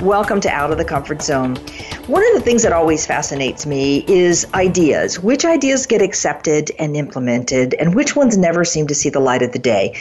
[0.00, 1.56] Welcome to Out of the Comfort Zone.
[2.06, 5.18] One of the things that always fascinates me is ideas.
[5.18, 9.40] Which ideas get accepted and implemented, and which ones never seem to see the light
[9.40, 9.98] of the day?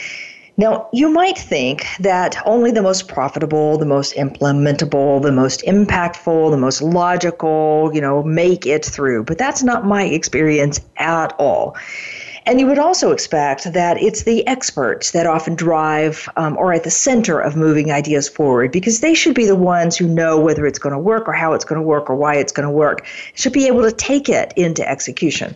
[0.58, 6.52] Now, you might think that only the most profitable, the most implementable, the most impactful,
[6.52, 11.78] the most logical, you know, make it through, but that's not my experience at all.
[12.48, 16.84] And you would also expect that it's the experts that often drive um, or at
[16.84, 20.68] the center of moving ideas forward because they should be the ones who know whether
[20.68, 22.72] it's going to work or how it's going to work or why it's going to
[22.72, 25.56] work, should be able to take it into execution.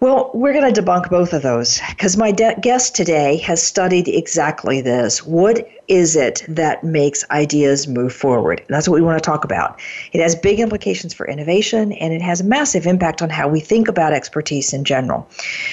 [0.00, 4.08] Well, we're going to debunk both of those because my de- guest today has studied
[4.08, 5.24] exactly this.
[5.24, 8.60] What is it that makes ideas move forward?
[8.60, 9.80] And that's what we want to talk about.
[10.12, 13.60] It has big implications for innovation and it has a massive impact on how we
[13.60, 15.28] think about expertise in general.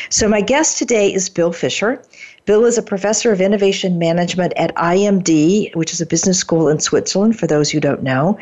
[0.10, 2.02] So, my guest today is Bill Fischer.
[2.46, 6.80] Bill is a professor of innovation management at IMD, which is a business school in
[6.80, 8.40] Switzerland, for those who don't know.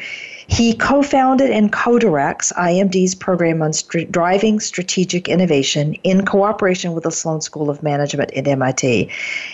[0.51, 6.93] He co founded and co directs IMD's program on st- driving strategic innovation in cooperation
[6.93, 9.09] with the Sloan School of Management at MIT.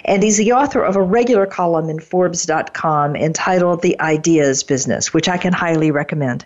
[0.06, 5.28] And he's the author of a regular column in Forbes.com entitled The Ideas Business, which
[5.28, 6.46] I can highly recommend.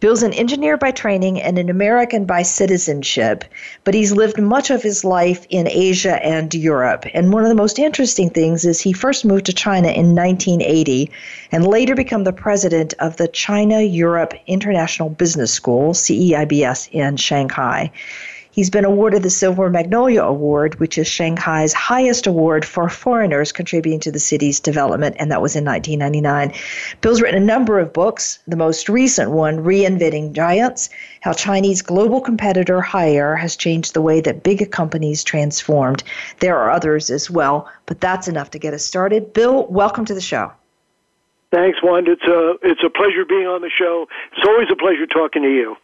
[0.00, 3.42] Bill's an engineer by training and an American by citizenship,
[3.84, 7.06] but he's lived much of his life in Asia and Europe.
[7.14, 11.10] And one of the most interesting things is he first moved to China in 1980
[11.52, 17.90] and later became the president of the China Europe International Business School, CEIBS, in Shanghai.
[18.58, 24.00] He's been awarded the Silver Magnolia Award, which is Shanghai's highest award for foreigners contributing
[24.00, 26.52] to the city's development, and that was in 1999.
[27.00, 30.90] Bill's written a number of books, the most recent one, Reinventing Giants
[31.20, 36.02] How Chinese Global Competitor Haier Has Changed the Way That Big Companies Transformed.
[36.40, 39.32] There are others as well, but that's enough to get us started.
[39.32, 40.50] Bill, welcome to the show.
[41.50, 42.12] Thanks, Wanda.
[42.12, 44.06] It's a it's a pleasure being on the show.
[44.36, 45.76] It's always a pleasure talking to you.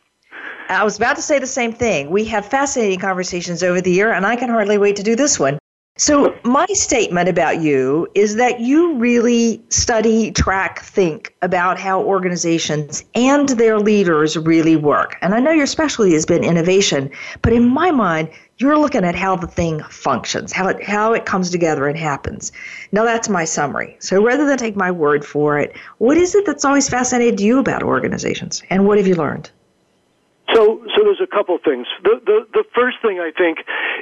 [0.68, 2.10] I was about to say the same thing.
[2.10, 5.38] We have fascinating conversations over the year, and I can hardly wait to do this
[5.38, 5.58] one.
[5.96, 13.04] So, my statement about you is that you really study, track, think about how organizations
[13.14, 15.16] and their leaders really work.
[15.22, 18.28] And I know your specialty has been innovation, but in my mind,
[18.58, 22.52] you're looking at how the thing functions, how it how it comes together and happens.
[22.92, 23.96] Now that's my summary.
[23.98, 27.58] So rather than take my word for it, what is it that's always fascinated you
[27.58, 29.50] about organizations, and what have you learned?
[30.54, 31.86] So, so there's a couple things.
[32.02, 33.58] The, the the first thing I think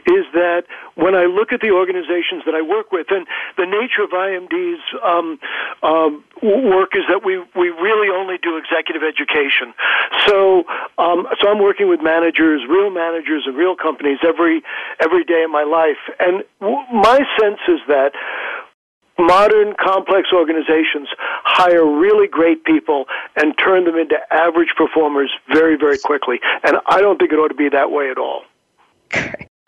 [0.07, 0.65] is that
[0.95, 3.27] when I look at the organizations that I work with, and
[3.57, 5.41] the nature of IMD's um,
[5.83, 9.73] um, work is that we we really only do executive education.
[10.27, 10.65] So,
[10.99, 14.63] um, so I'm working with managers, real managers and real companies every
[15.01, 18.13] every day of my life, and w- my sense is that
[19.27, 21.09] modern complex organizations
[21.45, 23.05] hire really great people
[23.37, 27.49] and turn them into average performers very very quickly and i don't think it ought
[27.49, 28.43] to be that way at all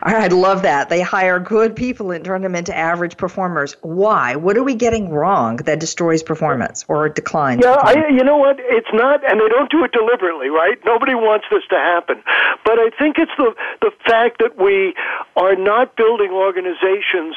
[0.01, 0.89] I love that.
[0.89, 3.75] They hire good people and turn them into average performers.
[3.81, 4.35] Why?
[4.35, 7.61] What are we getting wrong that destroys performance or declines?
[7.63, 8.57] Yeah, I, you know what?
[8.59, 10.77] It's not, and they don't do it deliberately, right?
[10.85, 12.21] Nobody wants this to happen.
[12.63, 14.93] But I think it's the, the fact that we
[15.37, 17.35] are not building organizations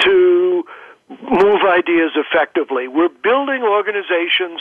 [0.00, 0.64] to
[1.08, 2.88] move ideas effectively.
[2.88, 4.60] We're building organizations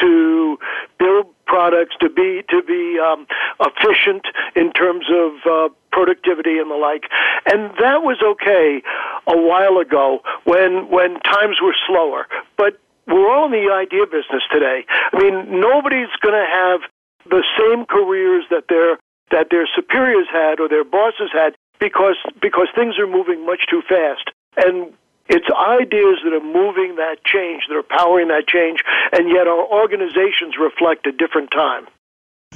[0.00, 0.58] to
[0.98, 3.26] build products to be to be um,
[3.60, 7.04] efficient in terms of uh, productivity and the like,
[7.46, 8.82] and that was okay
[9.26, 12.26] a while ago when when times were slower.
[12.56, 14.84] But we're all in the idea business today.
[15.12, 16.80] I mean, nobody's going to have
[17.28, 18.98] the same careers that their
[19.30, 23.82] that their superiors had or their bosses had because because things are moving much too
[23.88, 24.30] fast.
[24.56, 24.92] And
[25.28, 28.80] it's ideas that are moving that change, that are powering that change,
[29.12, 31.86] and yet our organizations reflect a different time.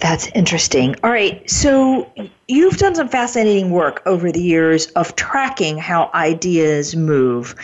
[0.01, 0.95] That's interesting.
[1.03, 2.13] All right, so
[2.47, 7.57] you've done some fascinating work over the years of tracking how ideas move.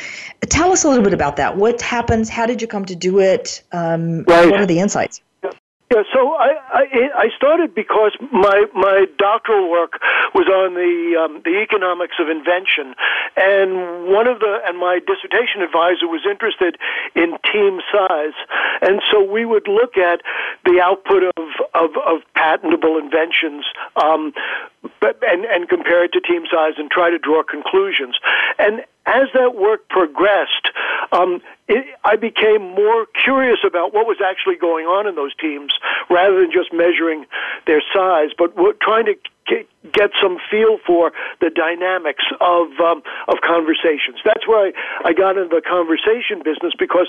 [0.49, 1.57] Tell us a little bit about that.
[1.57, 2.29] What happens?
[2.29, 3.63] How did you come to do it?
[3.73, 4.51] Um, right.
[4.51, 5.21] What are the insights?
[5.93, 6.85] Yeah, so I, I
[7.15, 10.01] I started because my my doctoral work
[10.35, 12.97] was on the um, the economics of invention,
[13.37, 16.81] and one of the and my dissertation advisor was interested
[17.15, 18.33] in team size,
[18.81, 20.23] and so we would look at
[20.65, 23.69] the output of of, of patentable inventions,
[24.01, 24.33] um,
[25.01, 28.17] but, and and compare it to team size and try to draw conclusions,
[28.59, 30.71] and as that work progressed,
[31.13, 35.73] um, it, I became more curious about what was actually going on in those teams
[36.09, 37.27] rather than just measuring
[37.67, 39.15] their size, but trying to
[39.47, 44.19] get some feel for the dynamics of um, of conversations.
[44.25, 44.73] That's why
[45.05, 47.09] I, I got into the conversation business because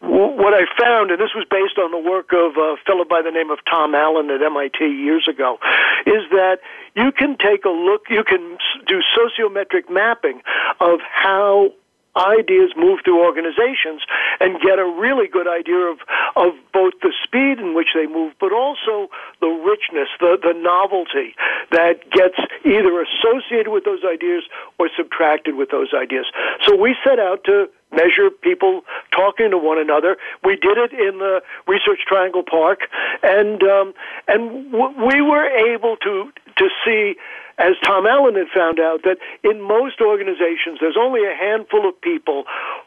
[0.00, 3.22] w- what I found, and this was based on the work of a fellow by
[3.22, 5.58] the name of Tom Allen at MIT years ago,
[6.06, 6.58] is that
[6.94, 10.40] you can take a look, you can do sociometric mapping
[10.80, 11.72] of how
[12.16, 14.02] ideas move through organizations
[14.40, 15.98] and get a really good idea of,
[16.36, 19.08] of both the speed in which they move, but also
[19.40, 21.34] the richness, the, the novelty
[21.70, 24.44] that gets either associated with those ideas
[24.78, 26.26] or subtracted with those ideas.
[26.66, 30.16] So we set out to measure people talking to one another.
[30.42, 32.80] We did it in the Research Triangle Park,
[33.22, 33.94] and um,
[34.26, 37.14] and w- we were able to to see
[37.58, 42.00] as Tom Allen had found out, that in most organizations, there's only a handful of
[42.00, 42.44] people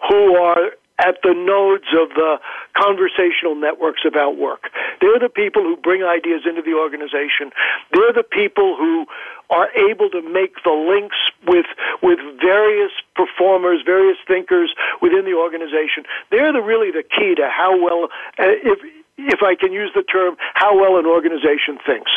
[0.10, 2.40] who are at the nodes of the
[2.74, 4.69] conversational networks about work.
[5.00, 7.54] They're the people who bring ideas into the organization.
[7.94, 9.06] They're the people who
[9.50, 11.68] are able to make the links with
[12.02, 16.04] with various performers, various thinkers within the organization.
[16.31, 18.10] They're the really the key to how well,
[18.40, 18.80] uh, if
[19.18, 22.12] if I can use the term, how well an organization thinks.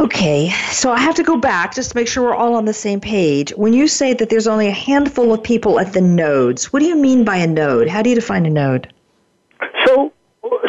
[0.00, 2.74] Okay, so I have to go back just to make sure we're all on the
[2.74, 3.52] same page.
[3.56, 6.86] When you say that there's only a handful of people at the nodes, what do
[6.86, 7.88] you mean by a node?
[7.88, 8.92] How do you define a node?
[9.86, 10.12] So,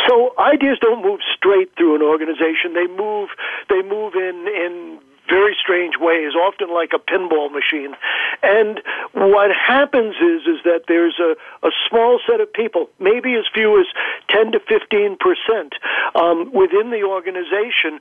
[0.08, 2.74] so ideas don't move straight through an organization.
[2.74, 3.30] They move,
[3.70, 5.00] they move in in
[5.30, 7.96] very strange ways, often like a pinball machine.
[8.44, 8.82] And
[9.14, 11.36] what happens is is that there's a,
[11.66, 13.86] a small set of people, maybe as few as
[14.30, 15.76] 10 to 15 percent
[16.16, 18.00] um, within the organization,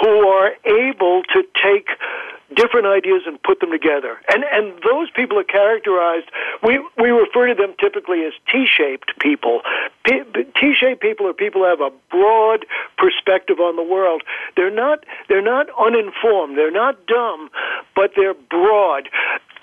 [0.00, 1.88] who are able to take
[2.54, 4.20] different ideas and put them together.
[4.28, 6.30] And and those people are characterized.
[6.62, 9.62] We we refer to them typically as T-shaped people.
[10.04, 10.22] P,
[10.60, 12.66] T-shaped people are people who have a broad
[12.98, 14.22] perspective on the world.
[14.56, 16.56] They're not they're not uninformed.
[16.58, 17.50] They're not dumb,
[17.94, 19.08] but they're broad.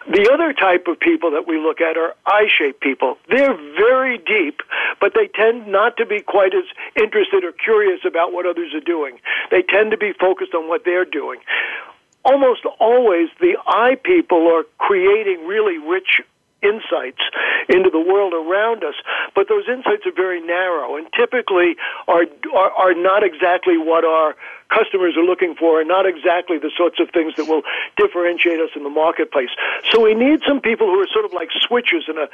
[0.10, 3.18] The other type of people that we look at are I-shaped people.
[3.30, 4.62] They're very deep,
[5.02, 6.64] but they tend not to be quite as
[6.96, 9.20] interested or curious about what others are doing.
[9.52, 11.40] They tend to be focused on what they're doing
[12.28, 16.22] almost always the I people are creating really rich
[16.62, 17.22] insights
[17.70, 18.96] into the world around us,
[19.36, 21.76] but those insights are very narrow and typically
[22.08, 22.26] are
[22.56, 24.36] are, are not exactly what our
[24.70, 27.64] customers are looking for are not exactly the sorts of things that will
[27.96, 29.50] differentiate us in the marketplace.
[29.92, 32.28] So we need some people who are sort of like switches in a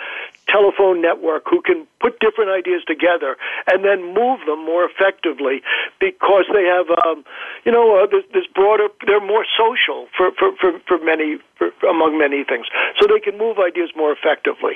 [0.48, 3.38] telephone network who can put different ideas together
[3.68, 5.62] and then move them more effectively
[6.00, 7.24] because they have, um,
[7.66, 11.70] you know, uh, this, this broader, they're more social for, for, for, for many, for,
[11.88, 12.68] among many things.
[13.00, 14.76] So they can move ideas more effectively.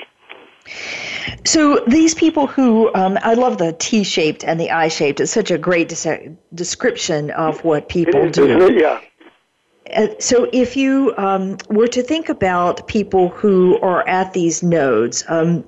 [1.44, 5.20] So these people who um, I love the T-shaped and the I-shaped.
[5.20, 8.72] It's such a great de- description of what people do.
[8.72, 9.00] Yeah.
[9.94, 15.24] Uh, so if you um, were to think about people who are at these nodes,
[15.28, 15.64] um,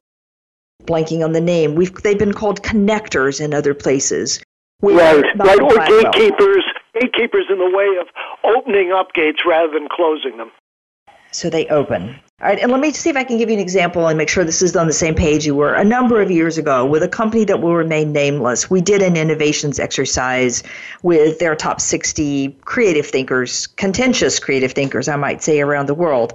[0.84, 4.42] blanking on the name, we've they've been called connectors in other places.
[4.82, 6.64] right, right, or gatekeepers.
[6.94, 8.08] Gatekeepers in the way of
[8.44, 10.50] opening up gates rather than closing them.
[11.30, 12.18] So they open.
[12.42, 14.30] All right, and let me see if I can give you an example and make
[14.30, 15.74] sure this is on the same page you were.
[15.74, 19.14] A number of years ago, with a company that will remain nameless, we did an
[19.14, 20.62] innovations exercise
[21.02, 26.32] with their top 60 creative thinkers, contentious creative thinkers, I might say, around the world,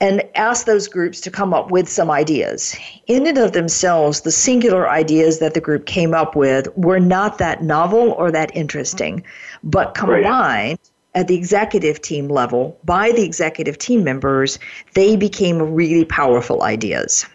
[0.00, 2.76] and asked those groups to come up with some ideas.
[3.06, 7.38] In and of themselves, the singular ideas that the group came up with were not
[7.38, 9.22] that novel or that interesting,
[9.62, 10.80] but combined
[11.14, 14.58] at the executive team level by the executive team members,
[14.94, 17.26] they became really powerful ideas.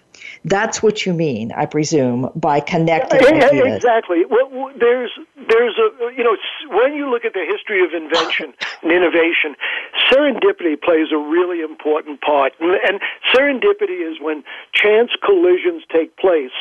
[0.48, 3.76] That's what you mean, I presume, by connecting yeah, ideas.
[3.76, 4.24] Exactly.
[4.30, 6.38] Well, there's there's a you know
[6.70, 9.56] when you look at the history of invention and innovation,
[10.10, 13.02] serendipity plays a really important part, and
[13.36, 16.56] serendipity is when chance collisions take place,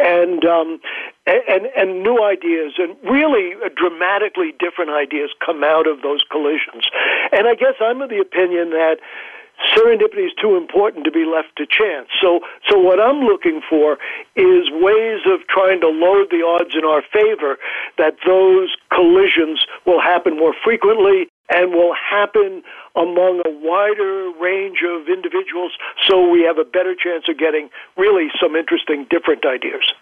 [0.00, 0.80] and um,
[1.26, 6.82] and and new ideas and really dramatically different ideas come out of those collisions.
[7.30, 8.96] And I guess I'm of the opinion that
[9.76, 12.08] serendipity is too important to be left to chance.
[12.20, 13.98] So, so what I'm looking for
[14.36, 17.58] is ways of trying to load the odds in our favor
[17.98, 22.62] that those collisions will happen more frequently and will happen
[22.96, 25.72] among a wider range of individuals
[26.08, 29.92] so we have a better chance of getting really some interesting different ideas.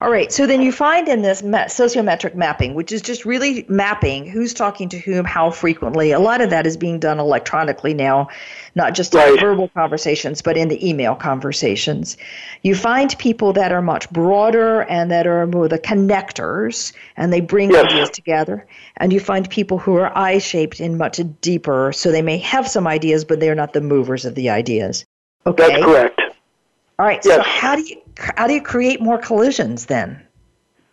[0.00, 0.30] All right.
[0.30, 4.88] So then you find in this sociometric mapping, which is just really mapping who's talking
[4.90, 6.12] to whom, how frequently.
[6.12, 8.28] A lot of that is being done electronically now,
[8.76, 9.32] not just right.
[9.32, 12.16] in verbal conversations, but in the email conversations.
[12.62, 17.40] You find people that are much broader and that are more the connectors, and they
[17.40, 17.86] bring yes.
[17.86, 18.68] ideas together.
[18.98, 22.68] And you find people who are I shaped and much deeper, so they may have
[22.68, 25.04] some ideas, but they're not the movers of the ideas.
[25.44, 25.72] Okay.
[25.72, 26.20] That's correct.
[27.00, 27.20] All right.
[27.24, 27.36] Yes.
[27.36, 30.20] So how do you how do you create more collisions then?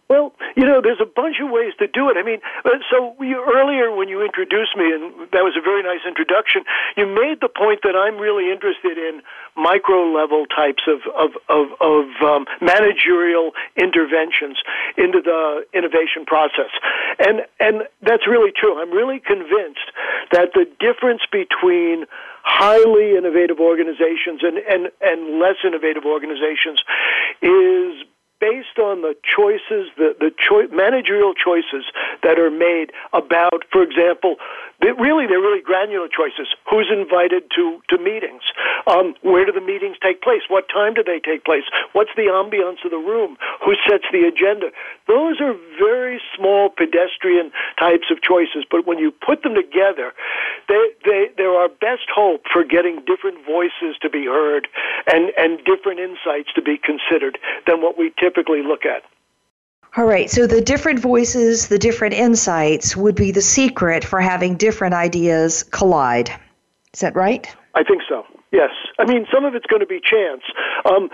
[0.07, 2.17] Well, you know, there's a bunch of ways to do it.
[2.17, 6.05] I mean, uh, so earlier when you introduced me, and that was a very nice
[6.05, 6.63] introduction,
[6.95, 9.21] you made the point that I'm really interested in
[9.57, 14.61] micro level types of of of, of um, managerial interventions
[14.95, 16.69] into the innovation process,
[17.17, 18.79] and and that's really true.
[18.79, 19.89] I'm really convinced
[20.31, 22.05] that the difference between
[22.45, 26.79] highly innovative organizations and, and, and less innovative organizations
[27.41, 28.05] is
[28.39, 31.85] based on the choices, the, the choi- managerial choices
[32.23, 34.35] that are made about, for example,
[34.81, 36.47] they, really they're really granular choices.
[36.69, 38.43] Who's invited to, to meetings?
[38.87, 40.41] Um, where do the meetings take place?
[40.47, 41.63] What time do they take place?
[41.93, 43.37] What's the ambiance of the room?
[43.63, 44.71] Who sets the agenda?
[45.07, 50.13] Those are very small pedestrian types of choices, but when you put them together,
[50.67, 54.67] they, they, they're our best hope for getting different voices to be heard
[55.07, 59.03] and, and different insights to be considered than what we typically look at.
[59.97, 64.57] All right, so the different voices, the different insights would be the secret for having
[64.57, 66.29] different ideas collide.
[66.93, 67.47] Is that right?
[67.75, 68.25] I think so.
[68.51, 68.71] Yes.
[68.99, 70.41] I mean, some of it's going to be chance.
[70.85, 71.09] Um,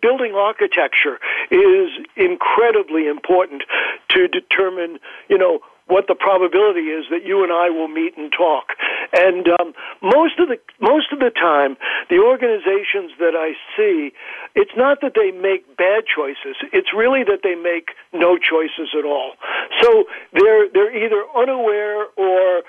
[0.00, 1.18] building architecture
[1.50, 3.64] is incredibly important
[4.10, 4.98] to determine,
[5.28, 5.60] you know,
[5.92, 8.72] what the probability is that you and I will meet and talk.
[9.12, 11.76] And um, most of the most of the time,
[12.08, 14.16] the organizations that I see,
[14.56, 16.56] it's not that they make bad choices.
[16.72, 19.36] It's really that they make no choices at all.
[19.84, 22.64] So they're they're either unaware or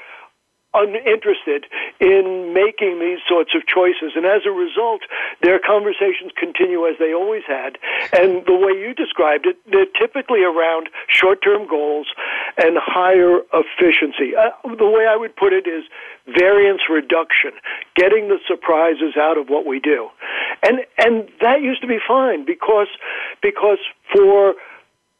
[0.73, 1.65] uninterested
[1.99, 4.13] in making these sorts of choices.
[4.15, 5.01] And as a result,
[5.41, 7.77] their conversations continue as they always had.
[8.11, 12.07] And the way you described it, they're typically around short term goals
[12.57, 14.35] and higher efficiency.
[14.35, 15.83] Uh, the way I would put it is
[16.25, 17.51] variance reduction,
[17.95, 20.09] getting the surprises out of what we do.
[20.61, 22.87] And, and that used to be fine because,
[23.41, 23.79] because
[24.13, 24.55] for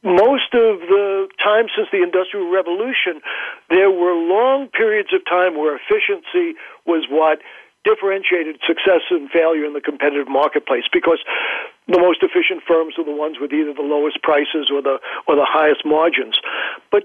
[0.04, 3.24] most of the time since the Industrial Revolution,
[3.70, 7.40] there were long periods of time where efficiency was what
[7.84, 11.20] differentiated success and failure in the competitive marketplace because
[11.88, 15.36] the most efficient firms are the ones with either the lowest prices or the or
[15.36, 16.36] the highest margins.
[16.90, 17.04] But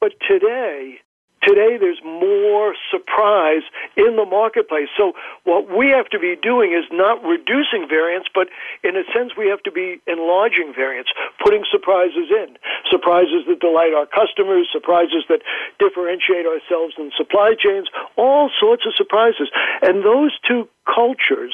[0.00, 0.98] but today
[1.44, 3.62] Today, there's more surprise
[3.96, 4.88] in the marketplace.
[4.96, 5.12] So,
[5.44, 8.48] what we have to be doing is not reducing variance, but
[8.82, 11.08] in a sense, we have to be enlarging variance,
[11.44, 12.56] putting surprises in.
[12.90, 15.44] Surprises that delight our customers, surprises that
[15.78, 19.52] differentiate ourselves in supply chains, all sorts of surprises.
[19.82, 21.52] And those two cultures,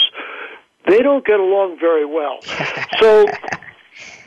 [0.86, 2.38] they don't get along very well.
[3.00, 3.24] So,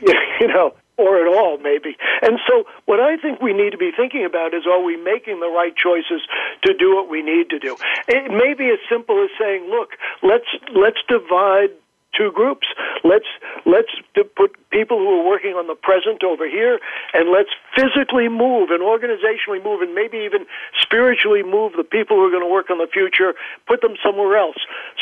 [0.40, 1.96] you know, or at all, maybe.
[2.22, 5.40] And so, what I think we need to be thinking about is are we making
[5.40, 6.22] the right choices
[6.64, 7.76] to do what we need to do?
[8.08, 9.90] It may be as simple as saying, look,
[10.22, 11.70] let's let's divide
[12.16, 12.66] two groups.
[13.02, 13.28] Let's
[13.66, 13.90] let's
[14.36, 16.80] put people who are working on the present over here,
[17.12, 20.46] and let's physically move and organizationally move, and maybe even
[20.80, 23.34] spiritually move the people who are going to work on the future,
[23.66, 24.58] put them somewhere else,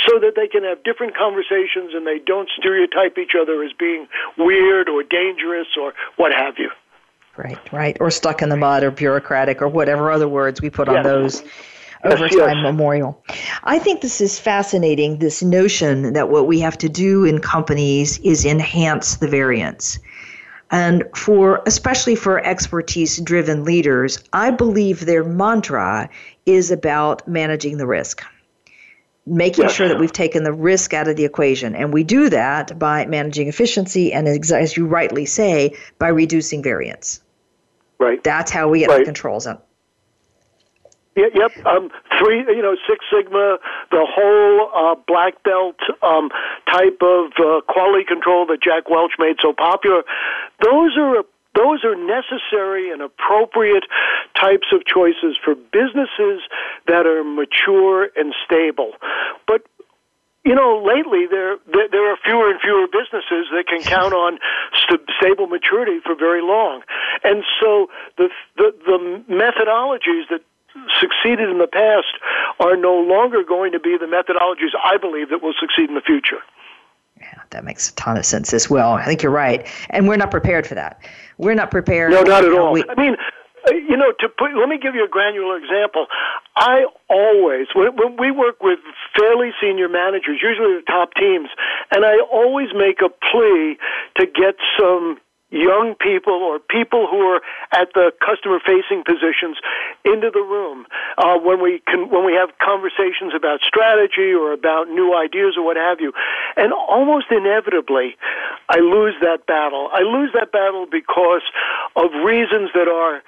[0.07, 4.07] so that they can have different conversations and they don't stereotype each other as being
[4.39, 6.71] weird or dangerous or what have you.
[7.37, 10.89] Right, right, or stuck in the mud or bureaucratic or whatever other words we put
[10.89, 11.43] on those
[12.05, 12.63] Overtime yes.
[12.63, 13.23] Memorial.
[13.63, 18.19] I think this is fascinating, this notion that what we have to do in companies
[18.19, 20.01] is enhance the variance.
[20.73, 26.09] And for especially for expertise driven leaders, I believe their mantra
[26.47, 28.23] is about managing the risk.
[29.25, 29.75] Making yes.
[29.75, 31.77] sure that we've taken the risk out of the equation.
[31.77, 37.21] And we do that by managing efficiency and, as you rightly say, by reducing variance.
[38.01, 38.25] Right.
[38.25, 38.99] That's how we get right.
[38.99, 39.69] the controls up.
[41.15, 41.53] Yeah, yep.
[41.67, 43.59] Um, three, you know, Six Sigma,
[43.91, 46.31] the whole uh, black belt um,
[46.71, 50.05] type of uh, quality control that Jack Welch made so popular.
[50.63, 53.85] Those are those are necessary and appropriate
[54.41, 56.41] types of choices for businesses
[56.87, 58.93] that are mature and stable.
[59.47, 59.61] But
[60.45, 64.39] you know, lately there, there there are fewer and fewer businesses that can count on
[64.75, 66.83] st- stable maturity for very long,
[67.23, 70.41] and so the the the methodologies that
[71.01, 72.13] succeeded in the past
[72.61, 76.01] are no longer going to be the methodologies I believe that will succeed in the
[76.01, 76.39] future.
[77.21, 78.93] Yeah, that makes a ton of sense as well.
[78.93, 81.01] I think you're right, and we're not prepared for that.
[81.39, 82.13] We're not prepared.
[82.13, 82.73] No, not at all.
[82.73, 83.17] We, I mean,
[83.69, 86.07] uh, you know, to put, let me give you a granular example.
[86.57, 88.81] I always, when, when we work with
[89.17, 91.49] fairly senior managers, usually the top teams,
[91.95, 93.79] and I always make a plea
[94.19, 95.19] to get some
[95.53, 97.43] young people or people who are
[97.73, 99.61] at the customer facing positions
[100.05, 100.87] into the room
[101.19, 105.65] uh, when we can when we have conversations about strategy or about new ideas or
[105.65, 106.13] what have you.
[106.57, 108.17] And almost inevitably
[108.69, 109.89] I lose that battle.
[109.93, 111.43] I lose that battle because
[111.95, 113.23] of reasons that are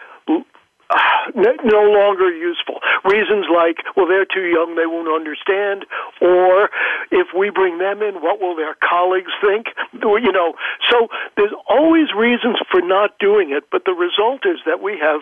[1.35, 2.81] no longer useful.
[3.05, 5.87] Reasons like, well, they're too young, they won't understand,
[6.21, 6.71] or
[7.11, 9.67] if we bring them in, what will their colleagues think?
[9.93, 10.55] You know,
[10.91, 15.21] so there's always reasons for not doing it, but the result is that we have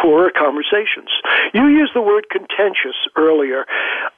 [0.00, 1.08] poorer conversations.
[1.54, 3.64] You used the word contentious earlier.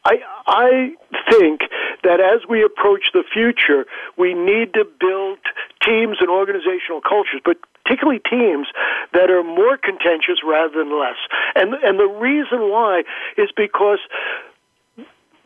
[0.04, 0.16] I
[0.46, 0.94] I
[1.30, 1.62] think
[2.02, 5.38] that as we approach the future, we need to build
[5.88, 8.68] teams and organizational cultures, but particularly teams
[9.14, 11.16] that are more contentious rather than less.
[11.56, 13.04] And and the reason why
[13.36, 13.98] is because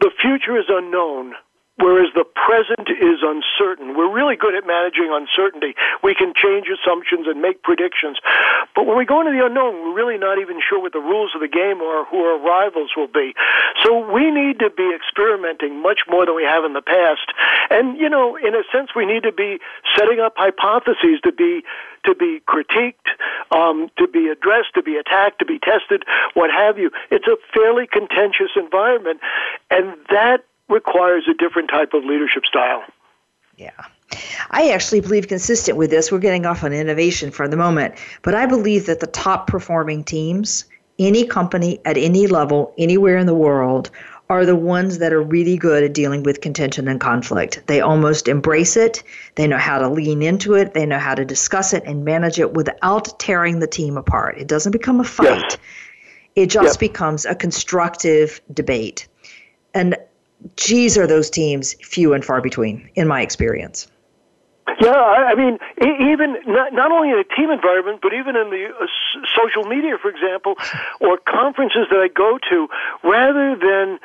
[0.00, 1.34] the future is unknown
[1.82, 3.98] whereas the present is uncertain.
[3.98, 5.74] We're really good at managing uncertainty.
[6.02, 8.22] We can change assumptions and make predictions.
[8.74, 11.34] But when we go into the unknown, we're really not even sure what the rules
[11.34, 13.34] of the game are, who our rivals will be.
[13.82, 17.34] So we need to be experimenting much more than we have in the past.
[17.68, 19.58] And, you know, in a sense, we need to be
[19.98, 21.64] setting up hypotheses to be
[22.04, 23.14] to be critiqued,
[23.54, 26.02] um, to be addressed, to be attacked, to be tested,
[26.34, 26.90] what have you.
[27.12, 29.20] It's a fairly contentious environment,
[29.70, 32.82] and that requires a different type of leadership style.
[33.56, 33.70] Yeah.
[34.50, 38.34] I actually believe, consistent with this, we're getting off on innovation for the moment, but
[38.34, 40.64] I believe that the top performing teams,
[40.98, 43.90] any company at any level, anywhere in the world,
[44.28, 47.62] are the ones that are really good at dealing with contention and conflict.
[47.66, 49.02] They almost embrace it,
[49.34, 52.38] they know how to lean into it, they know how to discuss it and manage
[52.38, 54.38] it without tearing the team apart.
[54.38, 55.26] It doesn't become a fight.
[55.26, 55.58] Yes.
[56.34, 59.06] It just becomes a constructive debate.
[59.74, 59.96] And
[60.56, 63.88] geez, are those teams few and far between, in my experience.
[64.80, 68.68] Yeah, I mean, even not, not only in a team environment, but even in the
[68.80, 68.86] uh,
[69.36, 70.54] social media, for example,
[71.00, 72.68] or conferences that I go to,
[73.02, 73.98] rather than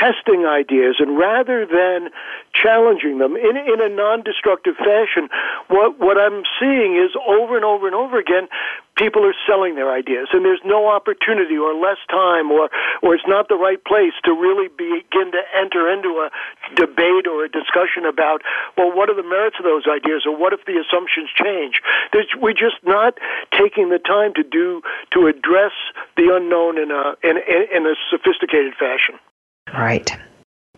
[0.00, 2.08] testing ideas and rather than
[2.56, 5.28] challenging them in, in a non-destructive fashion,
[5.68, 8.48] what, what I'm seeing is over and over and over again,
[8.96, 12.70] people are selling their ideas and there's no opportunity or less time or,
[13.02, 16.30] or it's not the right place to really begin to enter into a
[16.74, 18.40] debate or a discussion about,
[18.76, 21.80] well, what are the merits of those ideas or what if the assumptions change?
[22.12, 23.20] There's, we're just not
[23.52, 24.80] taking the time to do,
[25.12, 25.72] to address
[26.16, 27.36] the unknown in a, in,
[27.68, 29.20] in a sophisticated fashion.
[29.72, 30.10] Right.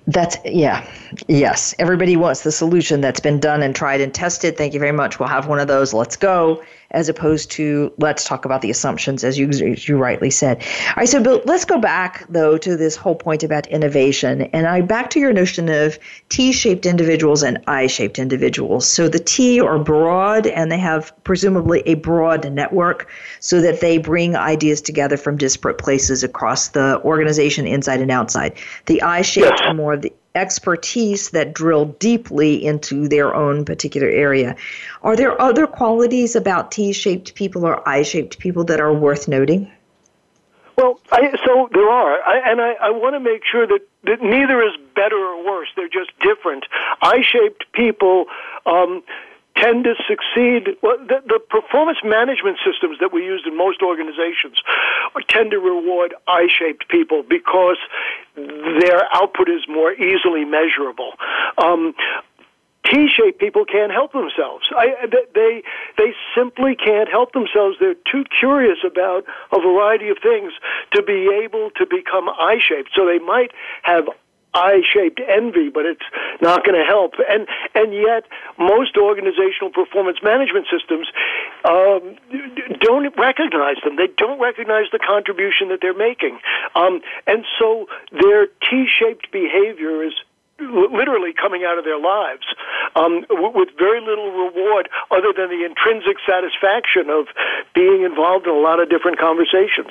[0.07, 0.87] That's yeah.
[1.29, 1.75] Yes.
[1.79, 4.57] Everybody wants the solution that's been done and tried and tested.
[4.57, 5.19] Thank you very much.
[5.19, 5.95] We'll have one of those.
[5.95, 10.31] Let's go as opposed to let's talk about the assumptions, as you, as you rightly
[10.31, 10.63] said.
[10.89, 14.67] All right, so Bill, let's go back though to this whole point about innovation, and
[14.67, 18.87] I back to your notion of T-shaped individuals and I-shaped individuals.
[18.87, 23.99] So the T are broad, and they have presumably a broad network, so that they
[23.99, 28.55] bring ideas together from disparate places across the organization, inside and outside.
[28.87, 34.57] The I-shaped are more of the expertise that drill deeply into their own particular area.
[35.03, 39.29] Are there other qualities about T shaped people or I shaped people that are worth
[39.29, 39.71] noting?
[40.77, 44.23] Well, I, so there are, I, and I, I want to make sure that, that
[44.23, 45.69] neither is better or worse.
[45.77, 46.65] They're just different.
[47.03, 48.25] I shaped people.
[48.65, 49.03] Um,
[49.63, 50.77] tend to succeed.
[50.83, 54.59] Well, the, the, performance management systems that we use in most organizations
[55.29, 57.77] tend to reward I-shaped people because
[58.35, 61.13] their output is more easily measurable.
[61.59, 61.95] Um,
[62.91, 64.69] T-shaped people can't help themselves.
[64.77, 65.63] I, they
[65.97, 67.77] they simply can't help themselves.
[67.79, 70.53] They're too curious about a variety of things
[70.93, 72.91] to be able to become I-shaped.
[72.95, 74.09] So they might have
[74.55, 76.05] I-shaped envy, but it's
[76.41, 77.15] not going to help.
[77.29, 78.25] And and yet,
[78.59, 81.09] most organizational performance management systems
[81.65, 82.17] um,
[82.81, 83.97] don't recognize them.
[83.97, 86.39] They don't recognize the contribution that they're making,
[86.75, 90.13] um, and so their T-shaped behavior is
[90.61, 92.47] literally coming out of their lives
[92.95, 97.27] um, with very little reward other than the intrinsic satisfaction of
[97.75, 99.91] being involved in a lot of different conversations.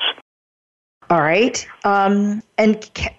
[1.11, 1.67] All right.
[1.83, 3.13] Um, and ca-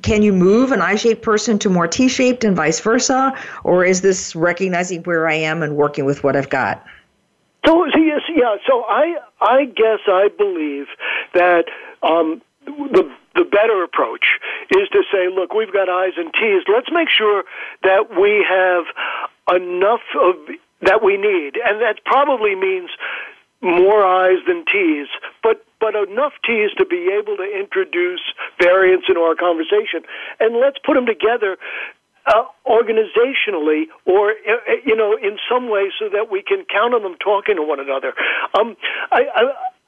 [0.00, 3.36] can you move an I shaped person to more T shaped and vice versa?
[3.64, 6.86] Or is this recognizing where I am and working with what I've got?
[7.66, 8.58] So, yes, yeah.
[8.64, 10.86] So I, I guess I believe
[11.34, 11.64] that
[12.04, 14.38] um, the the better approach
[14.70, 16.62] is to say, look, we've got I's and T's.
[16.72, 17.42] Let's make sure
[17.82, 18.84] that we have
[19.60, 20.36] enough of
[20.82, 22.90] that we need, and that probably means
[23.62, 25.08] more I's than T's,
[25.42, 28.22] but but enough T's to be able to introduce
[28.60, 30.02] variance into our conversation.
[30.38, 31.56] And let's put them together
[32.26, 37.02] uh, organizationally or uh, you know in some way so that we can count on
[37.02, 38.14] them talking to one another
[38.58, 38.76] um,
[39.10, 39.42] I, I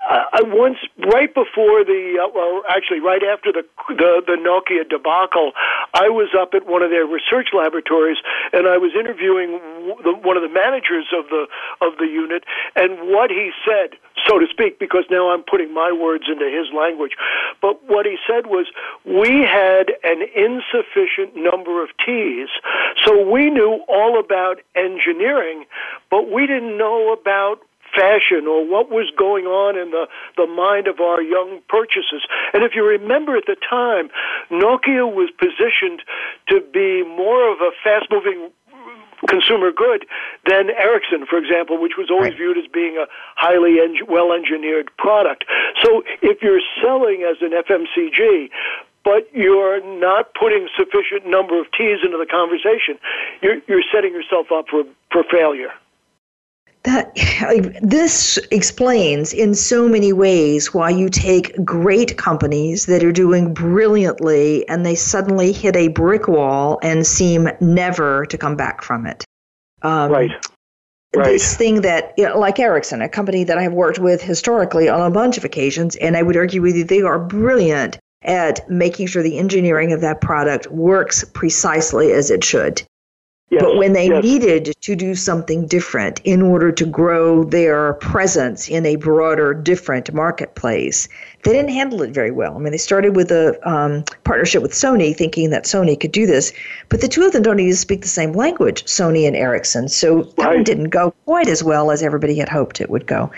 [0.07, 0.77] I once,
[1.12, 5.53] right before the, uh, well, actually, right after the, the the Nokia debacle,
[5.95, 8.19] I was up at one of their research laboratories,
[8.53, 9.61] and I was interviewing
[10.05, 11.47] the, one of the managers of the
[11.81, 12.45] of the unit,
[12.77, 13.97] and what he said,
[14.29, 17.12] so to speak, because now I'm putting my words into his language,
[17.62, 18.67] but what he said was,
[19.05, 22.49] we had an insufficient number of T's,
[23.05, 25.64] so we knew all about engineering,
[26.11, 27.61] but we didn't know about
[27.94, 32.26] fashion or what was going on in the, the mind of our young purchasers.
[32.52, 34.11] And if you remember at the time,
[34.50, 36.02] Nokia was positioned
[36.48, 38.50] to be more of a fast moving
[39.28, 40.07] consumer good
[40.46, 44.90] than Ericsson, for example, which was always viewed as being a highly en- well engineered
[44.98, 45.44] product.
[45.83, 48.50] So if you're selling as an FMCG,
[49.04, 52.98] but you're not putting sufficient number of T's into the conversation,
[53.42, 55.72] you're, you're setting yourself up for, for failure
[56.85, 57.14] that
[57.83, 64.68] this explains in so many ways why you take great companies that are doing brilliantly
[64.68, 69.25] and they suddenly hit a brick wall and seem never to come back from it.
[69.83, 70.31] Um, right.
[71.16, 71.27] Right.
[71.33, 75.01] This thing that, you know, like Ericsson, a company that I've worked with historically on
[75.01, 79.07] a bunch of occasions, and I would argue with you, they are brilliant at making
[79.07, 82.83] sure the engineering of that product works precisely as it should.
[83.50, 84.24] Yes, but when they yes.
[84.24, 90.12] needed to do something different in order to grow their presence in a broader, different
[90.14, 91.09] marketplace,
[91.42, 92.57] they didn't handle it very well.
[92.57, 96.26] I mean, they started with a um, partnership with Sony, thinking that Sony could do
[96.26, 96.54] this,
[96.88, 99.88] but the two of them don't even speak the same language, Sony and Ericsson.
[99.88, 100.54] So that right.
[100.57, 103.30] one didn't go quite as well as everybody had hoped it would go.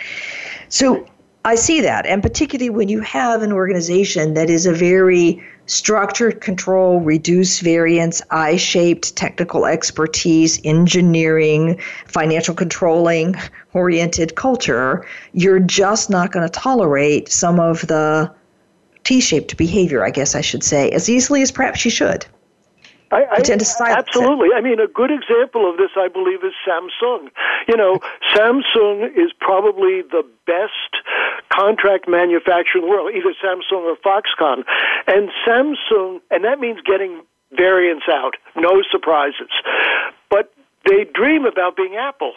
[0.69, 1.05] So
[1.45, 6.41] I see that, and particularly when you have an organization that is a very structured
[6.41, 13.35] control, reduced variance, I shaped technical expertise, engineering, financial controlling
[13.73, 18.33] oriented culture, you're just not going to tolerate some of the
[19.05, 22.27] T shaped behavior, I guess I should say, as easily as perhaps you should.
[23.13, 23.41] I, I
[23.99, 24.49] absolutely.
[24.55, 27.31] I mean, a good example of this, I believe, is Samsung.
[27.69, 28.01] You know,
[28.35, 31.05] Samsung is probably the best
[31.53, 34.65] contract manufacturer in the world, either Samsung or Foxconn.
[35.07, 39.51] And Samsung, and that means getting variance out, no surprises.
[40.29, 40.53] But
[40.85, 42.33] they dream about being Apple.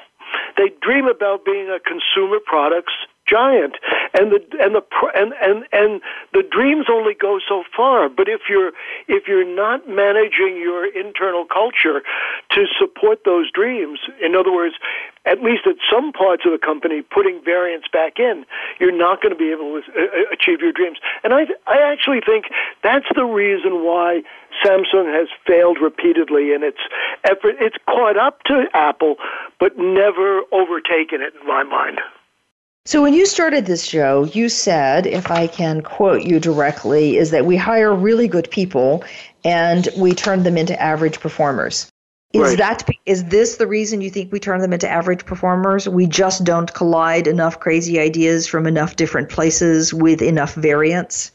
[0.58, 2.94] They dream about being a consumer products
[3.30, 3.76] giant
[4.14, 4.84] and the and the
[5.16, 6.02] and and and
[6.34, 8.72] the dreams only go so far but if you're
[9.08, 12.02] if you're not managing your internal culture
[12.50, 14.76] to support those dreams in other words
[15.26, 18.46] at least at some parts of the company putting variance back in
[18.80, 21.78] you're not going to be able to uh, uh, achieve your dreams and i i
[21.78, 22.46] actually think
[22.82, 24.22] that's the reason why
[24.66, 26.80] Samsung has failed repeatedly in its
[27.24, 27.56] effort.
[27.60, 29.16] It's caught up to Apple,
[29.60, 32.00] but never overtaken it in my mind.
[32.86, 37.32] So, when you started this show, you said, if I can quote you directly, is
[37.32, 39.04] that we hire really good people
[39.44, 41.92] and we turn them into average performers.
[42.32, 42.58] Is right.
[42.60, 45.90] that is this the reason you think we turn them into average performers?
[45.90, 51.32] We just don't collide enough crazy ideas from enough different places with enough variance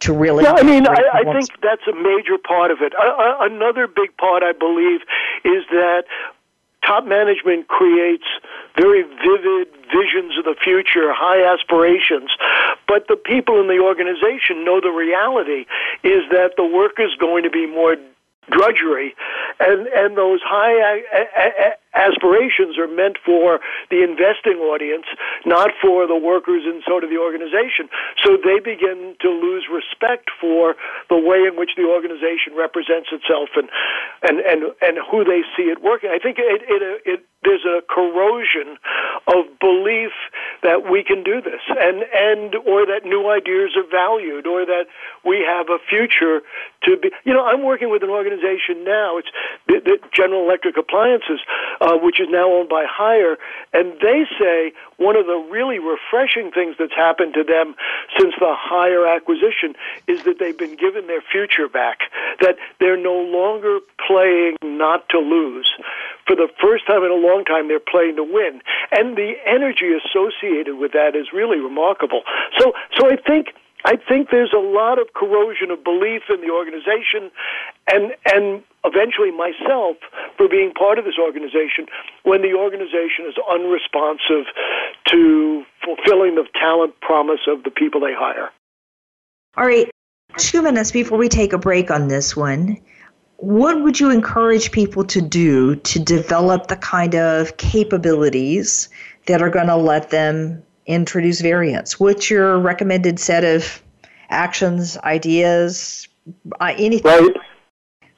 [0.00, 0.42] to really.
[0.42, 2.92] Yeah, I mean, I, I think that's a major part of it.
[2.94, 5.02] Uh, another big part, I believe,
[5.44, 6.02] is that
[6.86, 8.24] top management creates
[8.76, 12.30] very vivid visions of the future, high aspirations.
[12.86, 15.66] But the people in the organization know the reality
[16.02, 17.96] is that the work is going to be more
[18.50, 19.14] drudgery,
[19.60, 25.06] and and those high aspirations are meant for the investing audience,
[25.46, 27.88] not for the workers and inside of the organization.
[28.22, 30.74] So they begin to lose respect for
[31.08, 33.68] the way in which the organization represents itself and
[34.22, 36.10] and and, and who they see it working.
[36.10, 38.76] I think it, it, it there's a corrosion
[39.28, 40.12] of belief
[40.62, 44.88] that we can do this, and and or that new ideas are valued, or that
[45.24, 46.40] we have a future
[46.84, 47.10] to be.
[47.24, 49.18] You know, I'm working with an organization now.
[49.18, 49.28] It's
[49.68, 51.40] the, the General Electric Appliances,
[51.84, 53.36] uh, which is now owned by Haier,
[53.74, 57.74] and they say one of the really refreshing things that's happened to them
[58.18, 59.76] since the Haier acquisition
[60.08, 61.98] is that they've been given their future back.
[62.40, 65.70] That they're no longer playing not to lose.
[66.26, 69.92] For the first time in a long time, they're playing to win, and the energy
[69.92, 72.22] associated with that is really remarkable.
[72.58, 73.48] So, so I think
[73.84, 77.30] I think there's a lot of corrosion of belief in the organization
[77.86, 79.96] and and eventually myself
[80.36, 81.86] for being part of this organization
[82.22, 84.46] when the organization is unresponsive
[85.08, 88.50] to fulfilling the talent promise of the people they hire.
[89.56, 89.90] All right,
[90.38, 92.78] two minutes before we take a break on this one.
[93.36, 98.88] What would you encourage people to do to develop the kind of capabilities
[99.26, 101.98] that are going to let them introduce variance?
[101.98, 103.82] What's your recommended set of
[104.30, 106.08] actions, ideas,
[106.60, 107.10] uh, anything?
[107.10, 107.36] Right.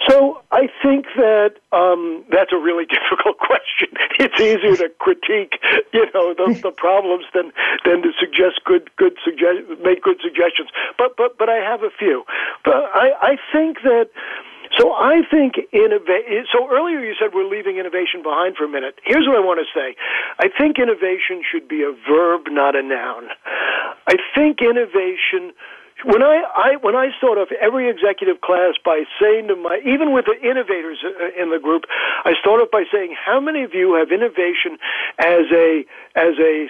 [0.09, 3.89] So I think that um, that's a really difficult question.
[4.19, 5.59] It's easier to critique,
[5.93, 7.53] you know, the, the problems than
[7.85, 10.71] than to suggest good good suggest make good suggestions.
[10.97, 12.25] But but but I have a few.
[12.65, 14.09] But I I think that
[14.79, 16.47] so I think innovation.
[16.53, 19.01] So earlier you said we're leaving innovation behind for a minute.
[19.05, 19.97] Here's what I want to say.
[20.39, 23.29] I think innovation should be a verb, not a noun.
[24.07, 25.53] I think innovation.
[26.05, 30.13] When I, I when I start off every executive class by saying to my even
[30.13, 31.85] with the innovators uh, in the group,
[32.25, 34.77] I start off by saying, how many of you have innovation
[35.19, 35.85] as a
[36.15, 36.69] as a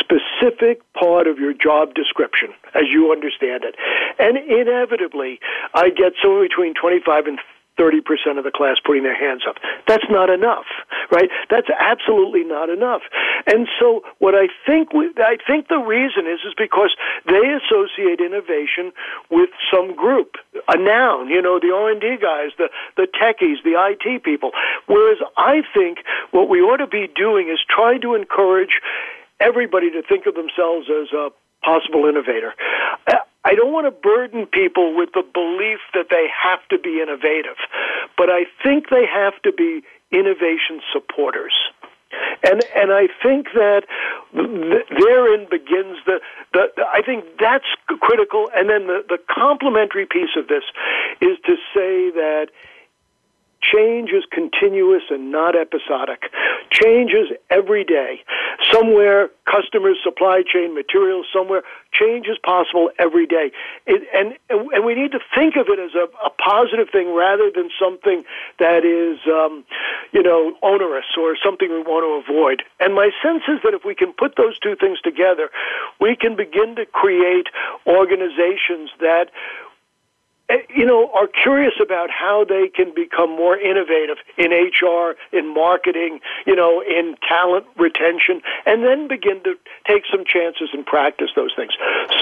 [0.00, 3.74] specific part of your job description as you understand it.
[4.18, 5.40] And inevitably,
[5.72, 7.38] I get somewhere between 25 and
[7.78, 9.56] 30% of the class putting their hands up.
[9.88, 10.66] That's not enough,
[11.10, 11.28] right?
[11.50, 13.02] That's absolutely not enough.
[13.46, 16.94] And so what I think we, I think the reason is is because
[17.26, 18.92] they associate innovation
[19.30, 20.36] with some group,
[20.68, 24.52] a noun, you know, the R&D guys, the the techies, the IT people.
[24.86, 25.98] Whereas I think
[26.30, 28.80] what we ought to be doing is trying to encourage
[29.44, 31.30] everybody to think of themselves as a
[31.64, 32.54] possible innovator.
[33.44, 37.60] I don't want to burden people with the belief that they have to be innovative,
[38.16, 41.52] but I think they have to be innovation supporters.
[42.42, 43.82] And and I think that
[44.32, 46.20] therein begins the,
[46.52, 47.66] the, the I think that's
[48.00, 48.50] critical.
[48.54, 50.62] And then the, the complementary piece of this
[51.20, 52.48] is to say that
[53.72, 56.24] Change is continuous and not episodic.
[56.70, 58.20] Change is every day.
[58.70, 63.52] Somewhere, customers, supply chain, materials, somewhere, change is possible every day.
[63.86, 67.50] It, and, and we need to think of it as a, a positive thing rather
[67.54, 68.24] than something
[68.58, 69.64] that is, um,
[70.12, 72.62] you know, onerous or something we want to avoid.
[72.80, 75.50] And my sense is that if we can put those two things together,
[76.00, 77.48] we can begin to create
[77.86, 79.30] organizations that
[80.74, 86.20] you know, are curious about how they can become more innovative in HR, in marketing,
[86.46, 89.54] you know, in talent retention, and then begin to
[89.86, 91.72] take some chances and practice those things.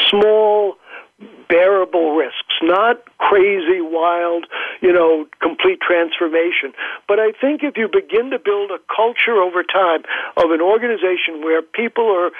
[0.09, 0.77] Small,
[1.49, 4.47] bearable risks, not crazy, wild,
[4.81, 6.73] you know, complete transformation.
[7.09, 10.03] But I think if you begin to build a culture over time
[10.37, 12.31] of an organization where people are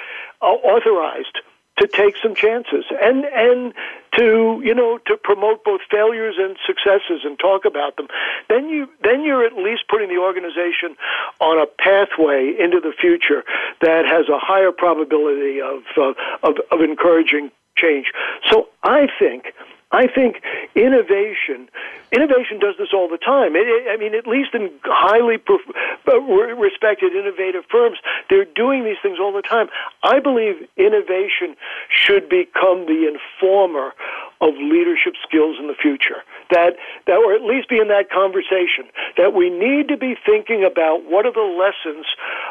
[0.41, 1.39] uh, authorized
[1.79, 3.73] to take some chances and and
[4.17, 8.07] to you know to promote both failures and successes and talk about them.
[8.49, 10.95] Then you then you're at least putting the organization
[11.39, 13.43] on a pathway into the future
[13.81, 18.07] that has a higher probability of uh, of, of encouraging change
[18.49, 19.53] so i think
[19.93, 20.41] I think
[20.75, 21.69] innovation,
[22.11, 23.55] innovation does this all the time.
[23.55, 25.61] It, it, I mean, at least in highly prof-
[26.07, 29.67] uh, respected innovative firms, they're doing these things all the time.
[30.01, 31.55] I believe innovation
[31.89, 33.93] should become the informer
[34.43, 36.19] of leadership skills in the future.
[36.51, 36.75] That,
[37.07, 38.91] that, or at least be in that conversation.
[39.15, 42.05] That we need to be thinking about what are the lessons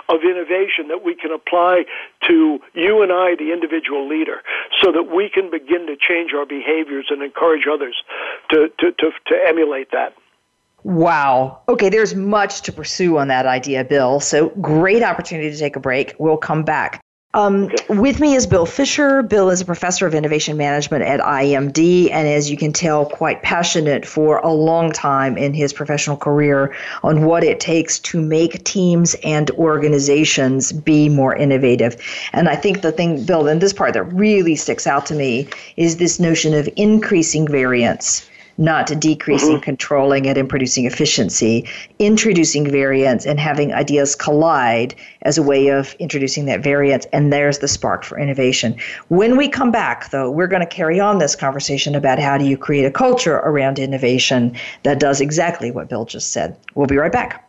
[0.09, 1.85] of innovation that we can apply
[2.29, 4.41] to you and I, the individual leader,
[4.81, 8.03] so that we can begin to change our behaviors and encourage others
[8.51, 10.15] to, to, to, to emulate that.
[10.85, 11.61] Wow.
[11.69, 14.19] Okay, there's much to pursue on that idea, Bill.
[14.19, 16.15] So great opportunity to take a break.
[16.19, 17.01] We'll come back.
[17.35, 17.77] Um, okay.
[17.89, 19.23] With me is Bill Fischer.
[19.23, 23.43] Bill is a professor of innovation management at IMD, and as you can tell, quite
[23.43, 28.63] passionate for a long time in his professional career on what it takes to make
[28.65, 31.97] teams and organizations be more innovative.
[32.35, 35.49] And I think the thing, Bill, in this part that really sticks out to me
[35.77, 39.63] is this notion of increasing variance not decreasing, mm-hmm.
[39.63, 45.95] controlling it, and producing efficiency, introducing variance and having ideas collide as a way of
[45.99, 47.07] introducing that variance.
[47.13, 48.77] And there's the spark for innovation.
[49.09, 52.45] When we come back, though, we're going to carry on this conversation about how do
[52.45, 56.57] you create a culture around innovation that does exactly what Bill just said.
[56.75, 57.49] We'll be right back.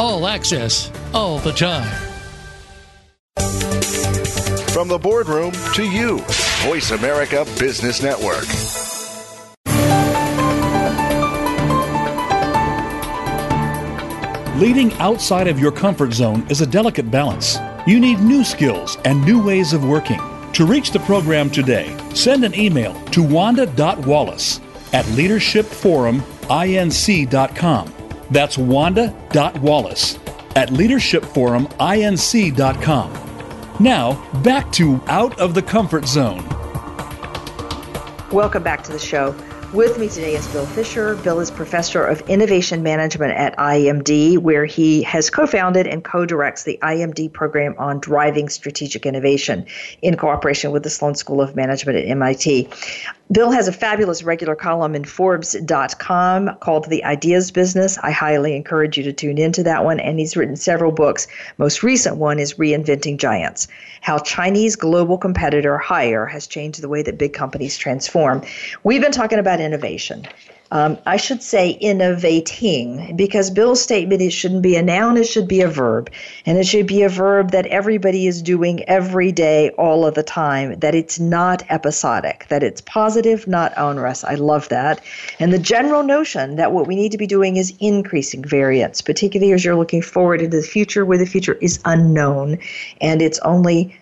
[0.00, 1.86] All access, all the time.
[4.72, 6.20] From the boardroom to you,
[6.64, 8.46] Voice America Business Network.
[14.58, 17.58] Leading outside of your comfort zone is a delicate balance.
[17.86, 20.22] You need new skills and new ways of working.
[20.54, 24.60] To reach the program today, send an email to wanda.wallace
[24.94, 27.94] at leadershipforuminc.com.
[28.30, 30.18] That's wanda.wallace
[30.56, 33.12] at leadershipforuminc.com.
[33.80, 36.44] Now, back to Out of the Comfort Zone.
[38.30, 39.34] Welcome back to the show.
[39.72, 41.14] With me today is Bill Fischer.
[41.14, 46.26] Bill is professor of innovation management at IMD, where he has co founded and co
[46.26, 49.66] directs the IMD program on driving strategic innovation
[50.02, 52.68] in cooperation with the Sloan School of Management at MIT.
[53.32, 57.96] Bill has a fabulous regular column in Forbes.com called The Ideas Business.
[57.98, 60.00] I highly encourage you to tune into that one.
[60.00, 61.28] And he's written several books.
[61.56, 63.68] Most recent one is Reinventing Giants
[64.00, 68.42] How Chinese Global Competitor Haier Has Changed the Way That Big Companies Transform.
[68.82, 70.26] We've been talking about innovation.
[70.72, 75.48] Um, I should say innovating because Bill's statement it shouldn't be a noun, it should
[75.48, 76.10] be a verb.
[76.46, 80.22] And it should be a verb that everybody is doing every day, all of the
[80.22, 84.22] time, that it's not episodic, that it's positive, not onerous.
[84.22, 85.02] I love that.
[85.40, 89.52] And the general notion that what we need to be doing is increasing variance, particularly
[89.52, 92.58] as you're looking forward into the future where the future is unknown
[93.00, 93.96] and it's only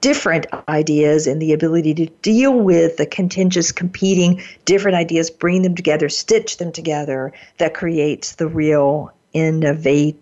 [0.00, 5.74] different ideas and the ability to deal with the contentious, competing different ideas, bring them
[5.74, 10.20] together, stitch them together, that creates the real innovate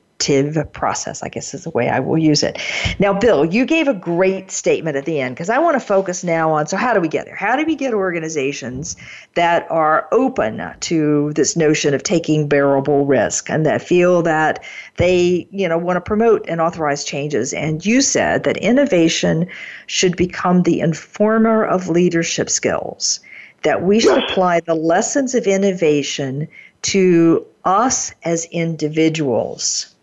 [0.72, 2.58] process, I guess is the way I will use it.
[2.98, 6.24] Now, Bill, you gave a great statement at the end because I want to focus
[6.24, 7.36] now on so, how do we get there?
[7.36, 8.96] How do we get organizations
[9.34, 14.64] that are open to this notion of taking bearable risk and that feel that
[14.96, 17.52] they, you know, want to promote and authorize changes?
[17.52, 19.46] And you said that innovation
[19.86, 23.20] should become the informer of leadership skills,
[23.62, 26.48] that we should apply the lessons of innovation
[26.82, 29.95] to us as individuals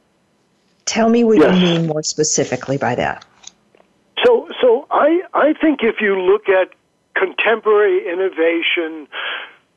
[0.85, 1.55] Tell me what yes.
[1.55, 3.25] you mean more specifically by that.
[4.23, 6.69] So, so I, I think if you look at
[7.15, 9.07] contemporary innovation,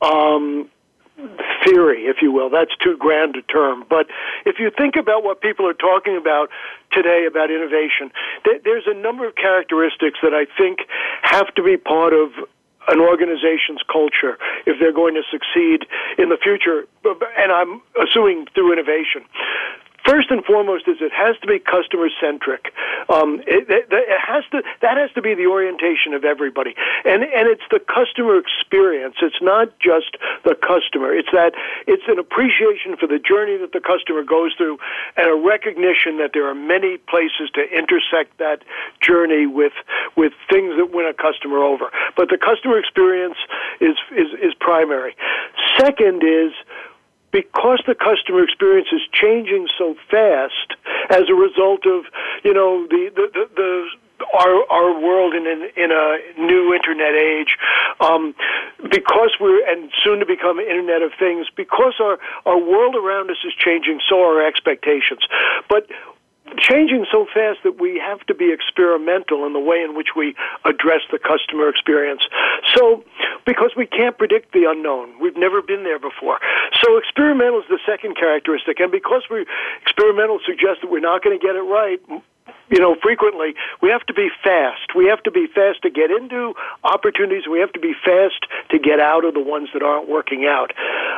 [0.03, 0.69] um,
[1.65, 2.51] theory, if you will.
[2.51, 3.85] That's too grand a term.
[3.89, 4.07] But
[4.45, 6.51] if you think about what people are talking about
[6.93, 8.13] today about innovation,
[8.65, 10.81] there's a number of characteristics that I think
[11.23, 12.31] have to be part of
[12.89, 15.87] an organization's culture if they're going to succeed
[16.19, 16.87] in the future,
[17.37, 19.25] and I'm assuming through innovation
[20.07, 22.73] first and foremost is it has to be customer centric.
[23.11, 27.23] Um, it, it, it, has to that has to be the orientation of everybody, and
[27.23, 29.17] and it's the customer experience.
[29.21, 31.13] It's not just the customer.
[31.13, 31.53] It's that
[31.87, 34.79] it's an appreciation for the journey that the customer goes through,
[35.17, 38.63] and a recognition that there are many places to intersect that
[39.01, 39.75] journey with
[40.17, 41.91] with things that win a customer over.
[42.17, 43.37] But the customer experience
[43.81, 45.17] is is, is primary.
[45.79, 46.53] Second is
[47.33, 50.75] because the customer experience is changing so fast
[51.11, 52.05] as a result of
[52.45, 53.89] you know the the the, the
[54.33, 57.57] our our world in an, in a new internet age,
[58.01, 58.35] um,
[58.91, 63.37] because we're and soon to become Internet of Things, because our our world around us
[63.45, 65.21] is changing, so are our expectations.
[65.69, 65.87] But
[66.59, 70.35] changing so fast that we have to be experimental in the way in which we
[70.65, 72.23] address the customer experience.
[72.75, 73.05] So,
[73.45, 76.39] because we can't predict the unknown, we've never been there before.
[76.83, 79.47] So, experimental is the second characteristic, and because we
[79.83, 82.01] experimental suggests that we're not going to get it right,
[82.69, 84.95] you know, frequently, we have to be fast.
[84.97, 87.45] We have to be fast to get into opportunities.
[87.51, 90.73] We have to be fast to get out of the ones that aren't working out.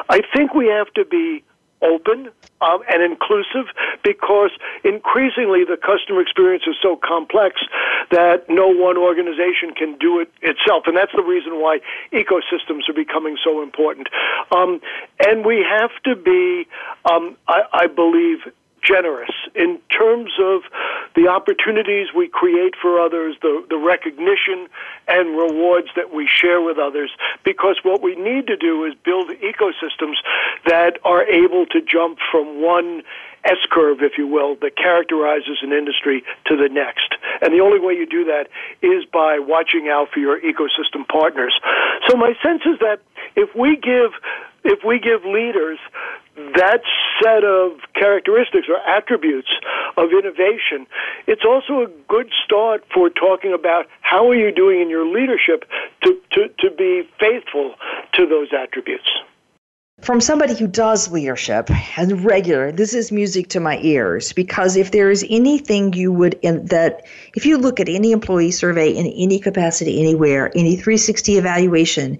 [0.08, 1.42] I think we have to be
[1.82, 3.70] open um, and inclusive
[4.02, 4.50] because
[4.84, 7.60] increasingly the customer experience is so complex
[8.10, 10.84] that no one organization can do it itself.
[10.86, 11.80] And that's the reason why
[12.12, 14.08] ecosystems are becoming so important.
[14.50, 14.80] Um,
[15.24, 16.66] and we have to be,
[17.04, 18.38] um, I, I believe,
[18.82, 20.62] generous in terms of
[21.14, 24.68] the opportunities we create for others, the, the recognition
[25.06, 27.10] and rewards that we share with others,
[27.44, 30.16] because what we need to do is build ecosystems
[30.66, 33.02] that are able to jump from one
[33.44, 37.14] S curve, if you will, that characterizes an industry to the next.
[37.40, 38.48] And the only way you do that
[38.82, 41.58] is by watching out for your ecosystem partners.
[42.08, 43.00] So my sense is that
[43.36, 44.12] if we give
[44.64, 45.78] if we give leaders
[46.55, 46.82] that
[47.22, 49.49] set of characteristics or attributes
[49.97, 50.86] of innovation,
[51.26, 55.64] it's also a good start for talking about how are you doing in your leadership
[56.03, 57.74] to, to, to be faithful
[58.14, 59.09] to those attributes.
[60.01, 61.68] From somebody who does leadership
[61.99, 66.34] and regular, this is music to my ears because if there is anything you would
[66.41, 71.36] in that if you look at any employee survey in any capacity anywhere, any 360
[71.36, 72.18] evaluation,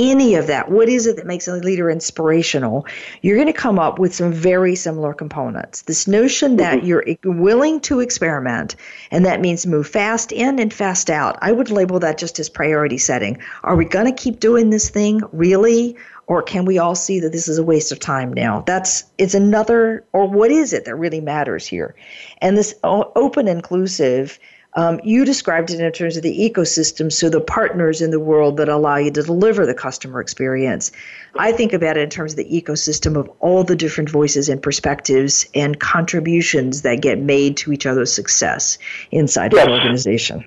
[0.00, 2.86] any of that, what is it that makes a leader inspirational?
[3.20, 5.82] You're going to come up with some very similar components.
[5.82, 6.86] This notion that mm-hmm.
[6.86, 8.76] you're willing to experiment,
[9.10, 11.38] and that means move fast in and fast out.
[11.42, 13.38] I would label that just as priority setting.
[13.62, 15.96] Are we going to keep doing this thing really?
[16.26, 18.62] Or can we all see that this is a waste of time now?
[18.64, 21.94] That's it's another, or what is it that really matters here?
[22.38, 24.38] And this open, inclusive,
[24.74, 28.56] um, you described it in terms of the ecosystem, so the partners in the world
[28.58, 30.92] that allow you to deliver the customer experience.
[31.36, 34.62] I think about it in terms of the ecosystem of all the different voices and
[34.62, 38.78] perspectives and contributions that get made to each other's success
[39.10, 39.66] inside yes.
[39.66, 40.44] the organization.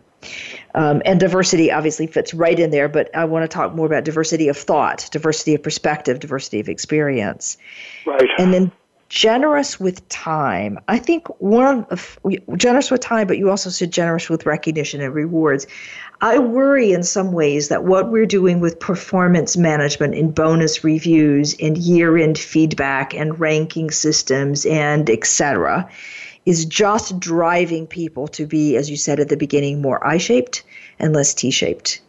[0.76, 4.06] Um, and diversity obviously fits right in there, but I want to talk more about
[4.06, 7.58] diversity of thought, diversity of perspective, diversity of experience.
[8.06, 8.30] Right.
[8.40, 8.72] And then
[9.14, 10.80] generous with time.
[10.88, 12.18] I think one of
[12.58, 15.68] generous with time, but you also said generous with recognition and rewards.
[16.20, 21.56] I worry in some ways that what we're doing with performance management and bonus reviews
[21.62, 25.92] and year-end feedback and ranking systems and etc
[26.48, 30.64] is just driving people to be, as you said at the beginning, more I-shaped
[30.98, 32.02] and less T-shaped.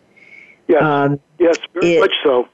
[0.69, 2.49] Yes, um, yes, very it, much so.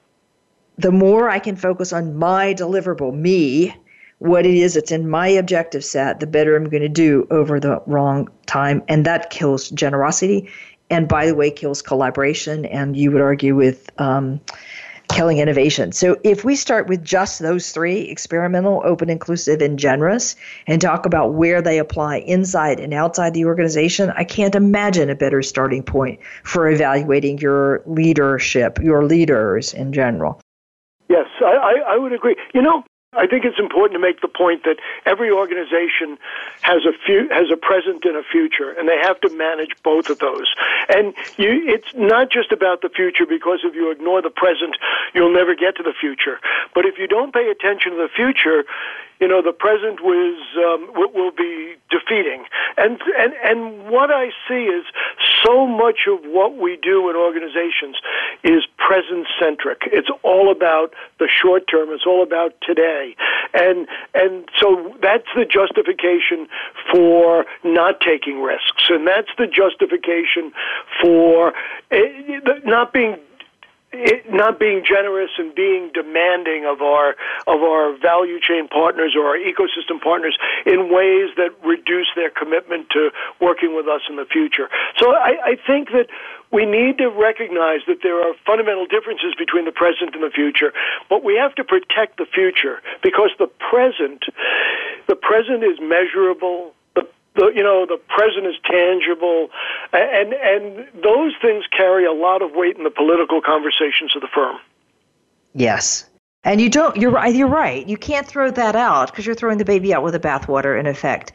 [0.77, 3.77] The more I can focus on my deliverable, me,
[4.21, 7.59] what it is that's in my objective set, the better I'm going to do over
[7.59, 8.83] the wrong time.
[8.87, 10.51] And that kills generosity.
[10.91, 12.67] And by the way, kills collaboration.
[12.67, 14.39] And you would argue with um,
[15.09, 15.93] killing innovation.
[15.93, 21.07] So if we start with just those three experimental, open, inclusive, and generous and talk
[21.07, 25.83] about where they apply inside and outside the organization, I can't imagine a better starting
[25.83, 30.43] point for evaluating your leadership, your leaders in general.
[31.09, 32.37] Yes, I, I, I would agree.
[32.53, 36.17] You know, I think it's important to make the point that every organization
[36.63, 40.11] has a few, has a present and a future, and they have to manage both
[40.11, 40.47] of those.
[40.89, 44.77] And you, it's not just about the future because if you ignore the present,
[45.13, 46.39] you'll never get to the future.
[46.73, 48.63] But if you don't pay attention to the future,
[49.21, 52.45] you know the present was um, will be defeating
[52.79, 54.85] and and and what i see is
[55.45, 57.97] so much of what we do in organizations
[58.43, 59.83] is present centric.
[59.87, 61.91] It's all about the short term.
[61.91, 63.17] It's all about today,
[63.55, 66.49] and and so that's the justification
[66.93, 70.53] for not taking risks, and that's the justification
[71.03, 71.53] for
[71.91, 73.17] eh, not being
[73.93, 77.17] it, not being generous and being demanding of our
[77.47, 82.89] of our value chain partners or our ecosystem partners in ways that reduce their commitment
[82.91, 83.11] to
[83.41, 84.69] working with us in the future.
[84.99, 86.07] So I, I think that
[86.53, 90.73] we need to recognize that there are fundamental differences between the present and the future,
[91.09, 94.25] but we have to protect the future because the present
[95.09, 96.75] the present is measurable,
[97.37, 99.51] the you know the present is tangible,
[99.93, 104.29] and and those things carry a lot of weight in the political conversations of the
[104.35, 104.59] firm.
[105.55, 106.07] Yes.
[106.43, 106.97] And you don't.
[106.97, 107.35] You're right.
[107.35, 107.87] You're right.
[107.87, 110.79] You can't throw that out because you're throwing the baby out with the bathwater.
[110.79, 111.33] In effect,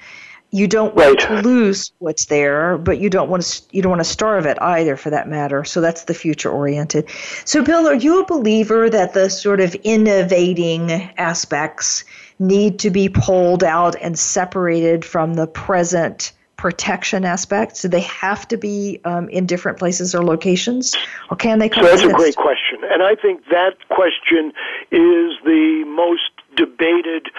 [0.50, 1.08] you don't right.
[1.08, 3.62] want to lose what's there, but you don't want to.
[3.72, 5.64] You don't want to starve it either, for that matter.
[5.64, 7.08] So that's the future oriented.
[7.46, 12.04] So, Bill, are you a believer that the sort of innovating aspects
[12.40, 17.82] need to be pulled out and separated from the present protection aspect?
[17.82, 20.96] Do they have to be um, in different places or locations,
[21.30, 21.70] or can they?
[21.70, 24.54] So that's a great question, and I think that question
[24.92, 27.30] is the most debated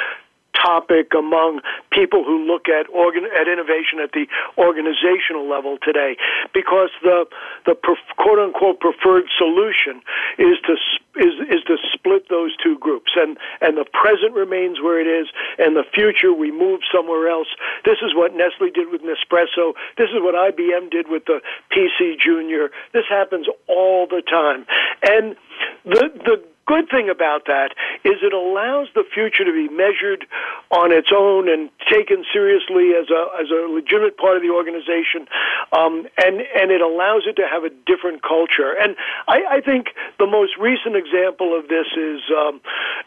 [0.62, 4.26] topic among people who look at organ at innovation at the
[4.58, 6.16] organizational level today,
[6.52, 7.26] because the
[7.64, 7.74] the
[8.16, 10.00] quote unquote preferred solution
[10.38, 10.74] is to
[11.16, 15.28] is is to split those two groups, and and the present remains where it is,
[15.58, 17.48] and the future we move somewhere else.
[17.84, 19.74] This is what Nestle did with Nespresso.
[19.96, 21.40] This is what IBM did with the
[21.72, 22.70] PC Junior.
[22.92, 24.66] This happens all the time,
[25.02, 25.36] and
[25.84, 27.70] the the good thing about that
[28.04, 30.26] is it allows the future to be measured
[30.70, 35.26] on its own and taken seriously as a as a legitimate part of the organization,
[35.72, 38.74] um, and and it allows it to have a different culture.
[38.74, 38.96] And
[39.28, 42.60] I, I think the most recent example of this is um,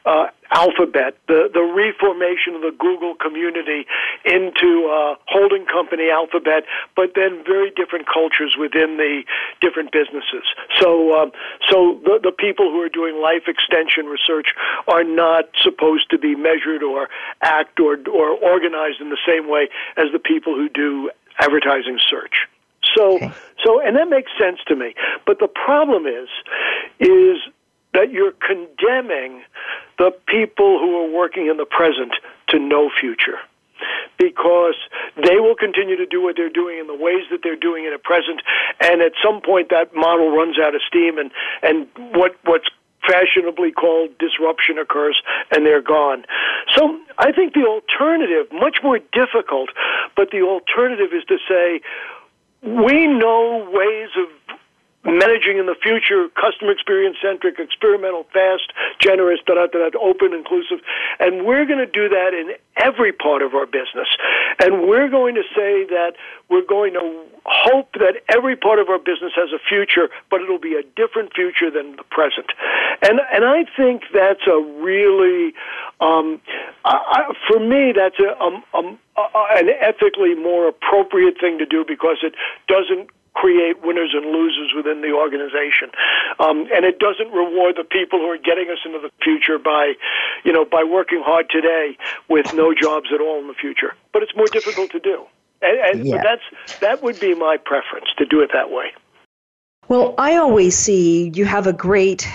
[0.05, 3.86] uh, Alphabet, the the reformation of the Google community
[4.26, 9.24] into a holding company Alphabet, but then very different cultures within the
[9.62, 10.43] different businesses.
[10.80, 11.32] So um,
[11.70, 14.54] so the the people who are doing life extension research
[14.88, 17.10] are not supposed to be measured or
[17.41, 22.50] act or or organized in the same way as the people who do advertising search.
[22.95, 23.32] So okay.
[23.64, 24.95] so and that makes sense to me.
[25.26, 26.30] But the problem is
[27.00, 27.38] is
[27.94, 29.42] that you're condemning
[29.98, 32.14] the people who are working in the present
[32.50, 33.40] to no future
[34.18, 34.76] because
[35.16, 37.94] they will continue to do what they're doing in the ways that they're doing it
[37.94, 38.42] at present
[38.82, 41.32] and at some point that model runs out of steam and
[41.64, 42.68] and what what's
[43.08, 45.22] fashionably called disruption occurs
[45.52, 46.26] and they're gone.
[46.76, 49.70] So I think the alternative, much more difficult,
[50.16, 51.82] but the alternative is to say,
[52.62, 54.28] we know ways of
[55.06, 60.80] managing in the future, customer experience centric, experimental, fast, generous, da, da, da, open, inclusive.
[61.20, 64.08] And we're going to do that in every part of our business.
[64.60, 66.14] And we're going to say that
[66.50, 70.60] we're going to hope that every part of our business has a future, but it'll
[70.60, 72.52] be a different future than the present.
[73.02, 75.54] And, and I think that's a really,
[76.02, 76.41] um,
[76.84, 79.00] I, for me, that's a, um, um,
[79.56, 82.34] an ethically more appropriate thing to do because it
[82.68, 83.10] doesn't
[83.40, 85.90] create winners and losers within the organization.
[86.40, 89.94] Um, and it doesn't reward the people who are getting us into the future by,
[90.44, 93.96] you know, by working hard today with no jobs at all in the future.
[94.12, 95.26] But it's more difficult to do.
[95.62, 96.22] And, and yeah.
[96.24, 98.92] that's that would be my preference to do it that way.
[99.88, 102.28] Well, I always see you have a great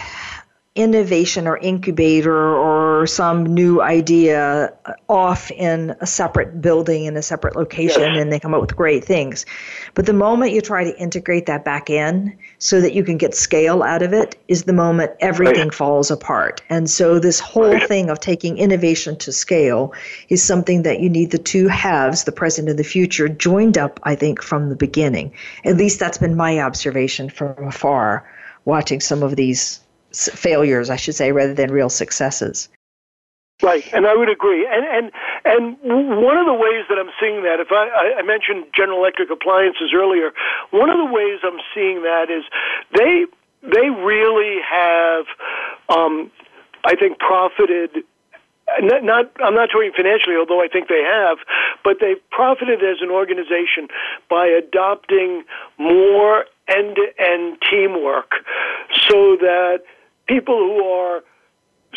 [0.76, 4.72] innovation or incubator or some new idea
[5.08, 8.20] off in a separate building in a separate location yes.
[8.20, 9.46] and they come up with great things.
[9.94, 13.36] But the moment you try to integrate that back in so that you can get
[13.36, 15.74] scale out of it is the moment everything right.
[15.74, 16.60] falls apart.
[16.68, 17.88] And so this whole right.
[17.88, 19.92] thing of taking innovation to scale
[20.28, 24.00] is something that you need the two halves, the present and the future, joined up,
[24.02, 25.32] I think, from the beginning.
[25.64, 28.28] At least that's been my observation from afar
[28.64, 29.78] watching some of these
[30.14, 32.68] failures, I should say, rather than real successes.
[33.62, 34.66] Right, and I would agree.
[34.66, 35.12] And and
[35.44, 39.30] and one of the ways that I'm seeing that, if I, I mentioned General Electric
[39.30, 40.32] appliances earlier,
[40.70, 42.42] one of the ways I'm seeing that is
[42.92, 43.26] they
[43.62, 45.24] they really have,
[45.88, 46.32] um,
[46.84, 48.04] I think, profited
[48.80, 51.38] not, not, I'm not talking financially, although I think they have,
[51.84, 53.88] but they've profited as an organization
[54.28, 55.44] by adopting
[55.78, 58.32] more end-to-end teamwork,
[59.08, 59.82] so that
[60.26, 61.22] people who are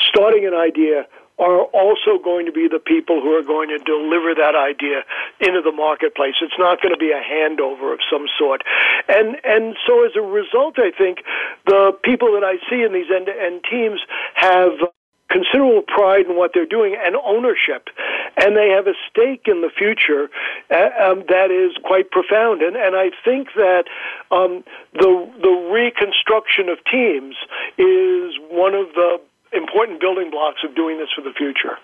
[0.10, 1.08] starting an idea
[1.40, 5.06] are also going to be the people who are going to deliver that idea
[5.40, 6.34] into the marketplace.
[6.42, 8.64] It's not going to be a handover of some sort.
[9.08, 11.20] And and so as a result, I think
[11.66, 14.02] the people that I see in these end-to-end teams
[14.34, 14.82] have
[15.30, 17.90] considerable pride in what they're doing and ownership,
[18.38, 20.30] and they have a stake in the future
[20.72, 22.62] uh, um, that is quite profound.
[22.62, 23.86] And and I think that
[24.32, 24.64] um,
[24.94, 27.36] the the reconstruction of teams
[27.78, 29.20] is one of the
[29.54, 31.78] important building blocks of doing this for the future.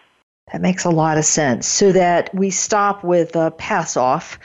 [0.52, 1.68] That makes a lot of sense.
[1.68, 4.38] So that we stop with a pass off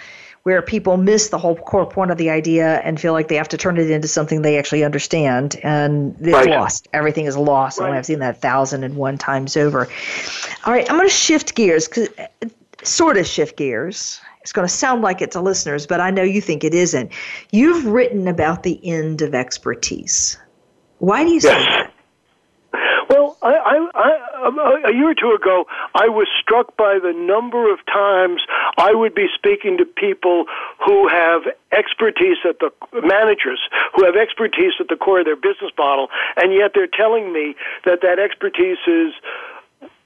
[0.49, 3.51] where people miss the whole core point of the idea and feel like they have
[3.51, 6.49] to turn it into something they actually understand and it's right.
[6.49, 6.89] lost.
[6.95, 7.79] Everything is lost.
[7.79, 7.93] Right.
[7.93, 9.87] I've seen that thousand and one times over.
[10.65, 12.09] All right, I'm going to shift gears, cause,
[12.83, 14.23] sort of shift gears.
[14.41, 17.13] It's going to sound like it to listeners, but I know you think it isn't.
[17.53, 20.39] You've written about the end of expertise.
[20.97, 21.88] Why do you say that?
[23.43, 27.73] I, I, I, um, a year or two ago, I was struck by the number
[27.73, 28.41] of times
[28.77, 30.47] I would be speaking to people
[30.85, 33.61] who have expertise at the managers
[33.95, 37.55] who have expertise at the core of their business model, and yet they're telling me
[37.85, 39.13] that that expertise is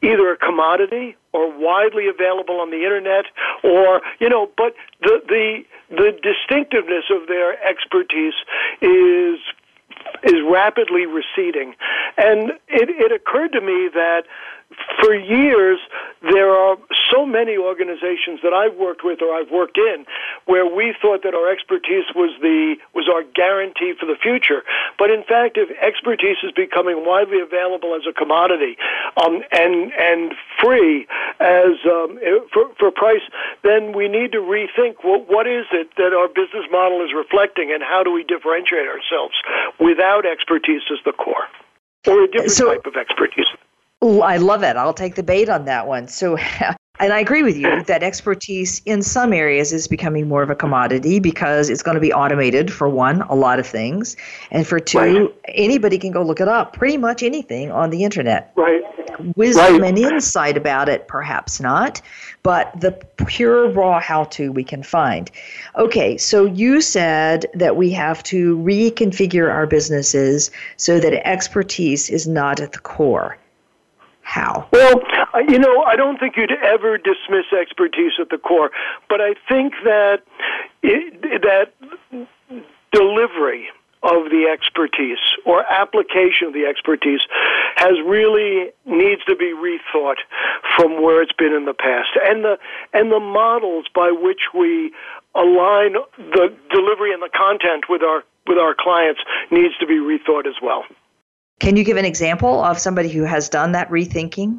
[0.02, 3.24] either a commodity or widely available on the internet
[3.62, 8.34] or you know but the the the distinctiveness of their expertise
[8.82, 9.38] is
[10.22, 11.74] is rapidly receding.
[12.16, 14.22] And it, it occurred to me that
[15.00, 15.78] for years,
[16.22, 16.76] there are
[17.10, 20.06] so many organizations that I've worked with or I've worked in
[20.46, 24.62] where we thought that our expertise was the was our guarantee for the future.
[24.98, 28.76] But in fact, if expertise is becoming widely available as a commodity
[29.16, 31.06] um, and and free
[31.40, 32.18] as um,
[32.52, 33.24] for, for price,
[33.62, 37.72] then we need to rethink what what is it that our business model is reflecting,
[37.72, 39.34] and how do we differentiate ourselves
[39.80, 41.50] without expertise as the core,
[42.06, 43.50] or a different so, type of expertise.
[44.02, 44.76] I love it.
[44.76, 46.08] I'll take the bait on that one.
[46.08, 46.36] So,
[46.98, 50.56] and I agree with you that expertise in some areas is becoming more of a
[50.56, 54.16] commodity because it's going to be automated for one, a lot of things,
[54.50, 55.34] and for two, right.
[55.48, 58.52] anybody can go look it up, pretty much anything on the internet.
[58.56, 58.82] Right.
[59.36, 59.88] Wisdom right.
[59.88, 62.00] and insight about it, perhaps not,
[62.42, 62.92] but the
[63.26, 65.30] pure raw how to we can find.
[65.76, 72.26] Okay, so you said that we have to reconfigure our businesses so that expertise is
[72.26, 73.36] not at the core.
[74.32, 74.66] How?
[74.72, 75.02] Well,
[75.34, 78.70] uh, you know, I don't think you'd ever dismiss expertise at the core,
[79.10, 80.22] but I think that
[80.82, 81.74] it, that
[82.92, 83.68] delivery
[84.02, 87.20] of the expertise or application of the expertise
[87.76, 90.24] has really needs to be rethought
[90.76, 92.56] from where it's been in the past and the
[92.94, 94.94] and the models by which we
[95.34, 99.20] align the delivery and the content with our with our clients
[99.50, 100.84] needs to be rethought as well.
[101.62, 104.58] Can you give an example of somebody who has done that rethinking?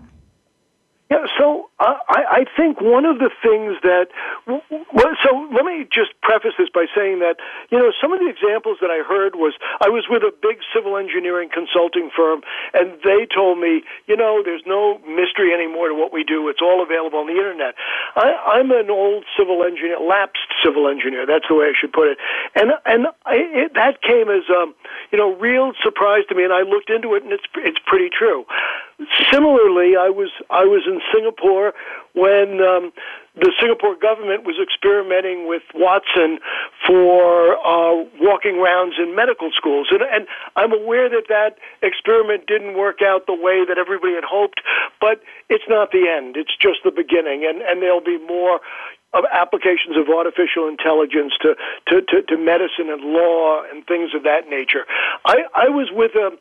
[1.12, 4.08] Yeah, so uh, I, I think one of the things that,
[4.48, 7.38] well, so let me just preface this by saying that,
[7.70, 10.64] you know, some of the examples that I heard was I was with a big
[10.74, 12.42] civil engineering consulting firm,
[12.74, 16.48] and they told me, you know, there's no mystery anymore to what we do.
[16.50, 17.76] It's all available on the internet.
[18.16, 21.28] I, I'm an old civil engineer, lapsed civil engineer.
[21.28, 22.18] That's the way I should put it.
[22.56, 24.74] And and I, it, that came as, um,
[25.12, 28.10] you know, real surprise to me, and I looked into it, and it's it's pretty
[28.10, 28.48] true.
[29.32, 31.74] Similarly, I was I was in Singapore
[32.14, 32.94] when um,
[33.36, 36.40] the Singapore government was experimenting with Watson
[36.86, 42.78] for uh, walking rounds in medical schools, and, and I'm aware that that experiment didn't
[42.78, 44.62] work out the way that everybody had hoped,
[45.02, 48.62] but it's not the end; it's just the beginning, and and there'll be more
[49.14, 51.56] of applications of artificial intelligence to,
[51.88, 54.86] to, to, to, medicine and law and things of that nature.
[55.24, 56.34] I, I was with a,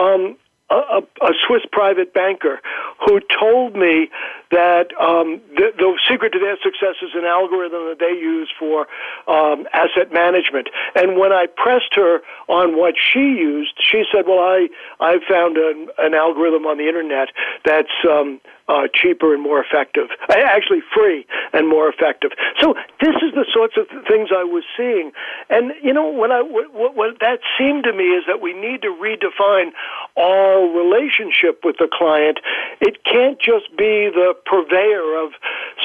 [0.00, 0.36] um,
[0.70, 2.60] a, a, Swiss private banker
[3.04, 4.08] who told me
[4.54, 8.86] that um, the, the, secret to their success is an algorithm that they use for
[9.26, 10.68] um, asset management.
[10.94, 14.68] And when I pressed her on what she used, she said, "Well, I
[15.00, 17.28] I found an, an algorithm on the internet
[17.64, 20.08] that's um, uh, cheaper and more effective.
[20.30, 22.30] Actually, free and more effective.
[22.60, 25.12] So this is the sorts of things I was seeing,
[25.50, 28.82] and you know, what I what, what that seemed to me is that we need
[28.82, 29.72] to redefine
[30.16, 32.38] our relationship with the client.
[32.80, 35.32] It can't just be the purveyor of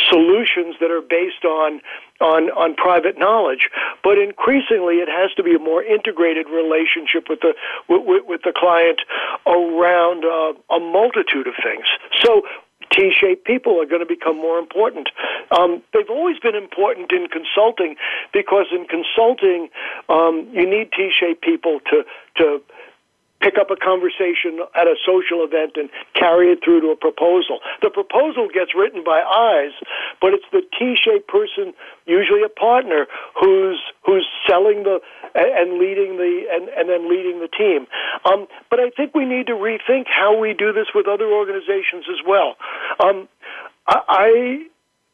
[0.10, 1.82] solutions that are based on
[2.22, 3.70] on on private knowledge,
[4.04, 7.54] but increasingly it has to be a more integrated relationship with the
[7.88, 9.02] with, with the client
[9.48, 11.86] around uh, a multitude of things.
[12.22, 12.44] So
[12.92, 15.10] T-shaped people are going to become more important.
[15.52, 17.96] Um, they've always been important in consulting
[18.34, 19.70] because in consulting
[20.10, 22.04] um, you need T-shaped people to
[22.38, 22.62] to
[23.42, 27.60] pick up a conversation at a social event and carry it through to a proposal.
[27.82, 29.72] The proposal gets written by eyes,
[30.22, 31.74] but it's the T-shaped person,
[32.06, 33.08] usually a partner,
[33.40, 35.00] who's who's selling the
[35.36, 37.88] and leading the and, and then leading the team.
[38.26, 42.06] Um, but I think we need to rethink how we do this with other organizations
[42.10, 42.56] as well.
[43.00, 43.28] Um,
[43.88, 44.66] I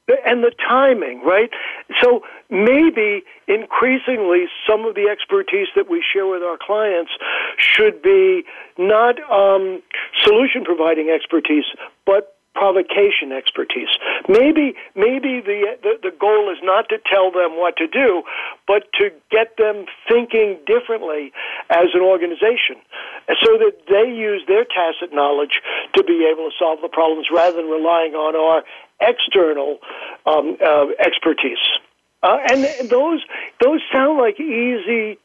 [0.07, 1.49] and the timing, right?
[2.01, 7.11] So maybe increasingly some of the expertise that we share with our clients
[7.57, 8.43] should be
[8.77, 9.81] not um,
[10.23, 11.65] solution providing expertise,
[12.05, 13.91] but provocation expertise.
[14.27, 18.23] Maybe maybe the, the the goal is not to tell them what to do,
[18.65, 21.31] but to get them thinking differently
[21.69, 22.79] as an organization,
[23.43, 25.61] so that they use their tacit knowledge
[25.93, 28.63] to be able to solve the problems rather than relying on our
[29.01, 29.77] external
[30.25, 31.61] um, uh, expertise.
[32.23, 33.21] Uh, and those
[33.61, 35.19] those sound like easy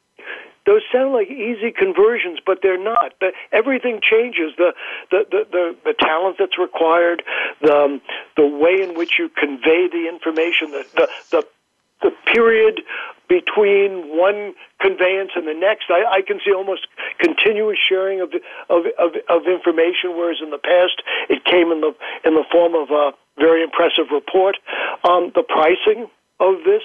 [0.70, 3.14] those sound like easy conversions, but they're not.
[3.18, 4.54] The, everything changes.
[4.56, 4.72] The,
[5.10, 7.24] the, the, the, the talent that's required,
[7.60, 8.00] the, um,
[8.36, 11.42] the way in which you convey the information, the, the, the,
[12.02, 12.82] the period
[13.28, 15.90] between one conveyance and the next.
[15.90, 16.86] I, I can see almost
[17.18, 18.30] continuous sharing of,
[18.70, 21.94] of, of, of information, whereas in the past it came in the,
[22.24, 23.10] in the form of a
[23.42, 24.54] very impressive report.
[25.02, 26.06] Um, the pricing
[26.40, 26.82] of this,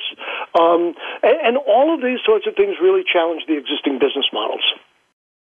[0.60, 0.93] um,
[1.24, 4.64] and, and all of these sorts of things really challenge the existing business models.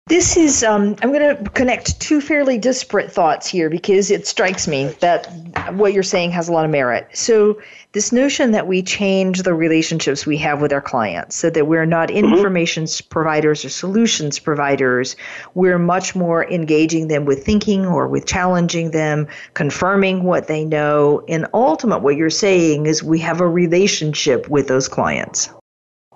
[0.07, 4.67] This is, um, I'm going to connect two fairly disparate thoughts here because it strikes
[4.67, 5.27] me that
[5.75, 7.07] what you're saying has a lot of merit.
[7.13, 7.61] So,
[7.93, 11.85] this notion that we change the relationships we have with our clients so that we're
[11.85, 12.33] not mm-hmm.
[12.33, 15.15] information providers or solutions providers,
[15.53, 21.23] we're much more engaging them with thinking or with challenging them, confirming what they know.
[21.29, 25.49] And ultimate, what you're saying is we have a relationship with those clients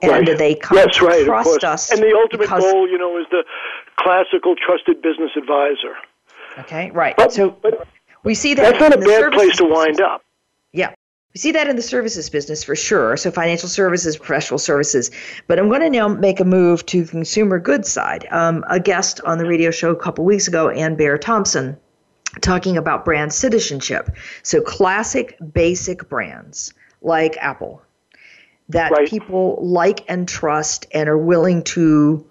[0.02, 0.38] and right.
[0.38, 1.92] they come yes, right, trust us.
[1.92, 3.44] And the ultimate goal, you know, is the
[4.00, 5.96] classical trusted business advisor.
[6.60, 7.16] Okay, right.
[7.18, 7.88] But, so but
[8.24, 10.24] we see that that's not a bad place to wind up.
[10.72, 10.94] Yeah.
[11.34, 13.16] We see that in the services business for sure.
[13.16, 15.12] So financial services, professional services.
[15.46, 18.28] But I'm going to now make a move to consumer goods side.
[18.32, 21.78] Um, a guest on the radio show a couple weeks ago, Anne Bahr Thompson,
[22.42, 24.10] talking about brand citizenship.
[24.42, 27.84] So classic, basic brands like Apple,
[28.70, 29.08] that right.
[29.08, 32.26] people like and trust and are willing to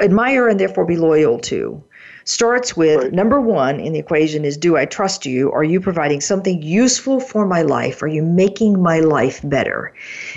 [0.00, 1.82] admire and therefore be loyal to
[2.24, 3.12] starts with right.
[3.12, 5.50] number one in the equation is do I trust you?
[5.52, 8.02] Are you providing something useful for my life?
[8.02, 9.92] Are you making my life better?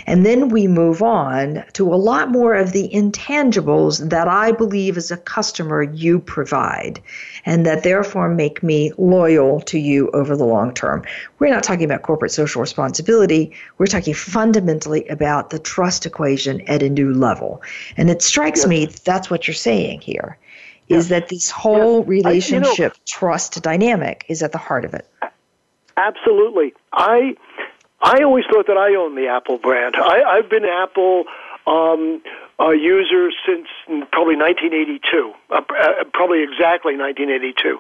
[0.08, 4.98] And then we move on to a lot more of the intangibles that I believe
[4.98, 7.02] as a customer you provide
[7.46, 11.04] and that therefore make me loyal to you over the long term.
[11.40, 13.54] We're not talking about corporate social responsibility.
[13.78, 17.62] We're talking fundamentally about the trust equation at a new level.
[17.98, 18.68] And it strikes yes.
[18.68, 20.38] me that's what you're saying here
[20.88, 24.94] is that this whole relationship I, you know, trust dynamic is at the heart of
[24.94, 25.08] it.
[25.98, 26.74] Absolutely.
[26.94, 27.36] I
[28.02, 29.96] I always thought that I owned the Apple brand.
[29.96, 31.26] I, I've been Apple
[31.66, 32.22] um,
[32.60, 33.68] a user since
[34.12, 37.80] probably 1982, uh, uh, probably exactly 1982,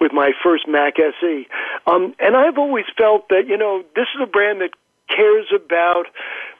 [0.00, 1.46] with my first Mac SE.
[1.86, 4.70] Um, and I've always felt that you know this is a brand that
[5.08, 6.06] cares about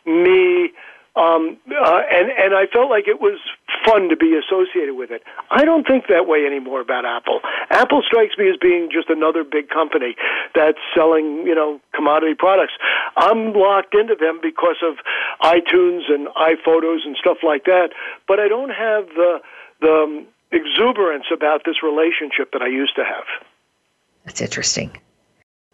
[0.07, 0.73] me
[1.15, 3.39] um, uh, and and I felt like it was
[3.85, 5.23] fun to be associated with it.
[5.51, 7.41] I don't think that way anymore about Apple.
[7.69, 10.17] Apple strikes me as being just another big company
[10.55, 12.73] that's selling you know commodity products.
[13.17, 14.97] I'm locked into them because of
[15.43, 17.91] iTunes and iPhotos and stuff like that,
[18.27, 19.41] but I don't have the
[19.81, 23.25] the exuberance about this relationship that I used to have.
[24.25, 24.97] That's interesting.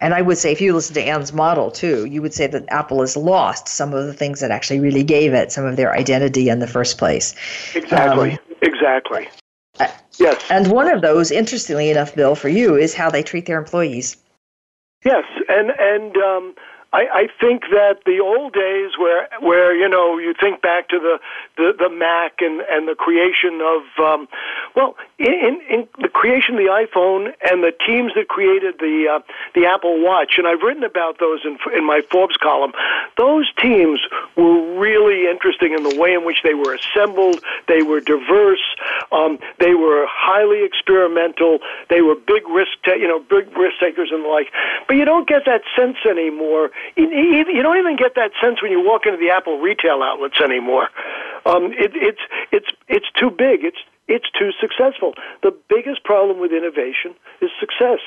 [0.00, 2.64] And I would say, if you listen to Anne's model too, you would say that
[2.68, 5.92] Apple has lost some of the things that actually really gave it some of their
[5.92, 7.34] identity in the first place.
[7.74, 8.32] Exactly.
[8.32, 9.28] Um, exactly.
[9.80, 9.88] Uh,
[10.18, 10.42] yes.
[10.50, 14.16] And one of those, interestingly enough, Bill, for you, is how they treat their employees.
[15.04, 16.54] Yes, and and um,
[16.90, 20.98] I, I think that the old days where where you know you think back to
[20.98, 21.18] the
[21.56, 24.28] the, the Mac and and the creation of um,
[24.74, 29.32] well in, in the creation of the iPhone and the teams that created the uh,
[29.54, 32.72] the Apple Watch and I've written about those in in my Forbes column.
[33.18, 34.00] Those teams
[34.36, 37.44] were really interesting in the way in which they were assembled.
[37.66, 38.64] They were diverse.
[39.12, 41.58] Um, they were highly experimental.
[41.90, 44.48] They were big risk ta- you know big risk takers and the like.
[44.86, 48.84] But you don't get that sense anymore you don't even get that sense when you
[48.84, 50.88] walk into the Apple retail outlets anymore.
[51.46, 52.20] Um, it, it's
[52.52, 53.64] it's it's too big.
[53.64, 55.14] It's it's too successful.
[55.42, 58.00] The biggest problem with innovation is success.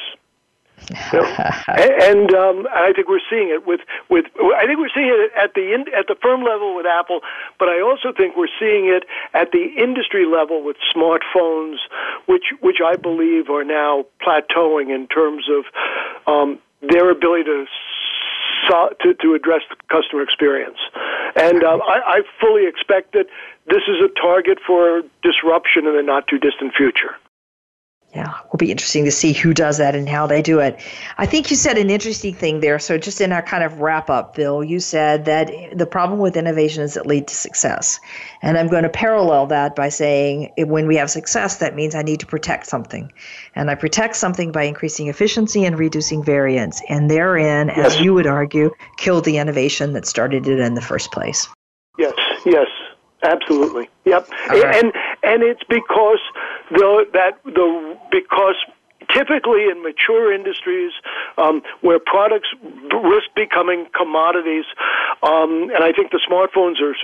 [1.14, 1.36] You know?
[1.68, 4.26] and um, I think we're seeing it with with
[4.58, 7.22] I think we're seeing it at the in, at the firm level with Apple,
[7.60, 9.04] but I also think we're seeing it
[9.34, 11.78] at the industry level with smartphones,
[12.26, 15.66] which which I believe are now plateauing in terms of
[16.26, 17.66] um, their ability to
[18.70, 20.78] to, to address the customer experience.
[21.36, 23.28] And um, I, I fully expect that
[23.68, 27.16] this is a target for disruption in the not too distant future.
[28.14, 30.82] Yeah, will be interesting to see who does that and how they do it.
[31.18, 32.78] I think you said an interesting thing there.
[32.78, 36.36] So, just in our kind of wrap up, Bill, you said that the problem with
[36.36, 38.02] innovation is it leads to success.
[38.42, 42.02] And I'm going to parallel that by saying when we have success, that means I
[42.02, 43.14] need to protect something.
[43.56, 46.82] And I protect something by increasing efficiency and reducing variance.
[46.90, 51.14] And therein, as you would argue, kill the innovation that started it in the first
[51.14, 51.48] place.
[51.98, 52.14] Yes,
[52.46, 52.68] yes.
[53.24, 53.90] Absolutely.
[54.06, 54.30] Yep.
[54.50, 54.76] Right.
[54.76, 54.94] And
[55.24, 56.20] and it's because
[56.72, 58.56] the that the because
[59.10, 60.92] typically in mature industries
[61.38, 62.48] um, where products
[63.04, 64.66] risk becoming commodities,
[65.24, 66.96] um, and I think the smartphones are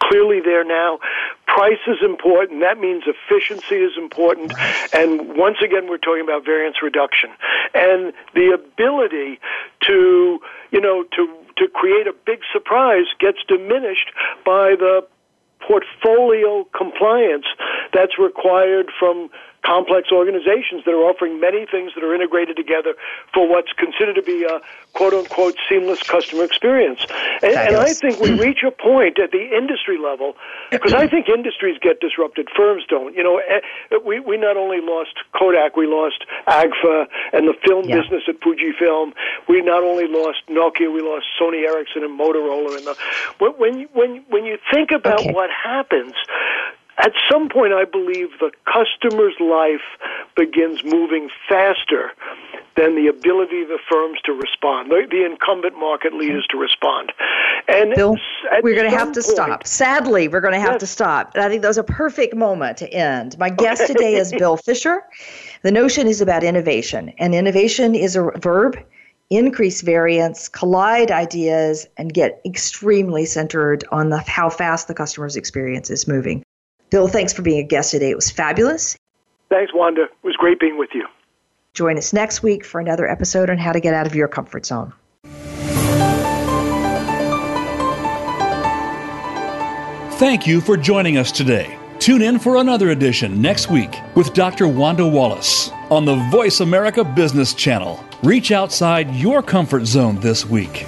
[0.00, 0.98] clearly there now.
[1.46, 2.60] Price is important.
[2.60, 4.52] That means efficiency is important.
[4.92, 7.30] And once again, we're talking about variance reduction
[7.74, 9.40] and the ability
[9.86, 10.40] to,
[10.70, 14.10] you know, to to create a big surprise gets diminished
[14.44, 15.06] by the
[15.60, 17.46] portfolio compliance
[17.94, 19.30] that's required from
[19.64, 22.94] complex organizations that are offering many things that are integrated together
[23.32, 24.60] for what's considered to be a
[24.92, 27.00] quote unquote seamless customer experience.
[27.42, 30.36] And, and I think we reach a point at the industry level,
[30.70, 33.16] because I think industries get disrupted, firms don't.
[33.16, 37.88] You know, eh, we, we not only lost Kodak, we lost AGFA and the film
[37.88, 38.00] yeah.
[38.00, 39.14] business at Fujifilm.
[39.48, 42.76] We not only lost Nokia, we lost Sony Ericsson and Motorola.
[42.76, 42.96] And the,
[43.58, 45.32] when, when, when you think about okay.
[45.32, 46.12] what happens,
[46.98, 49.82] at some point, I believe the customer's life
[50.36, 52.12] begins moving faster
[52.76, 57.12] than the ability of the firms to respond, the, the incumbent market leaders to respond.
[57.68, 58.16] And Bill,
[58.62, 59.66] we're going to have to point, stop.
[59.66, 60.80] Sadly, we're going to have yes.
[60.80, 61.34] to stop.
[61.34, 63.38] And I think that was a perfect moment to end.
[63.38, 63.92] My guest okay.
[63.92, 65.02] today is Bill Fischer.
[65.62, 68.76] The notion is about innovation, and innovation is a verb
[69.30, 75.90] increase variance, collide ideas, and get extremely centered on the, how fast the customer's experience
[75.90, 76.43] is moving.
[76.94, 78.10] Bill, thanks for being a guest today.
[78.10, 78.96] It was fabulous.
[79.48, 80.02] Thanks, Wanda.
[80.04, 81.04] It was great being with you.
[81.72, 84.64] Join us next week for another episode on how to get out of your comfort
[84.64, 84.92] zone.
[90.20, 91.76] Thank you for joining us today.
[91.98, 94.68] Tune in for another edition next week with Dr.
[94.68, 97.98] Wanda Wallace on the Voice America Business Channel.
[98.22, 100.86] Reach outside your comfort zone this week.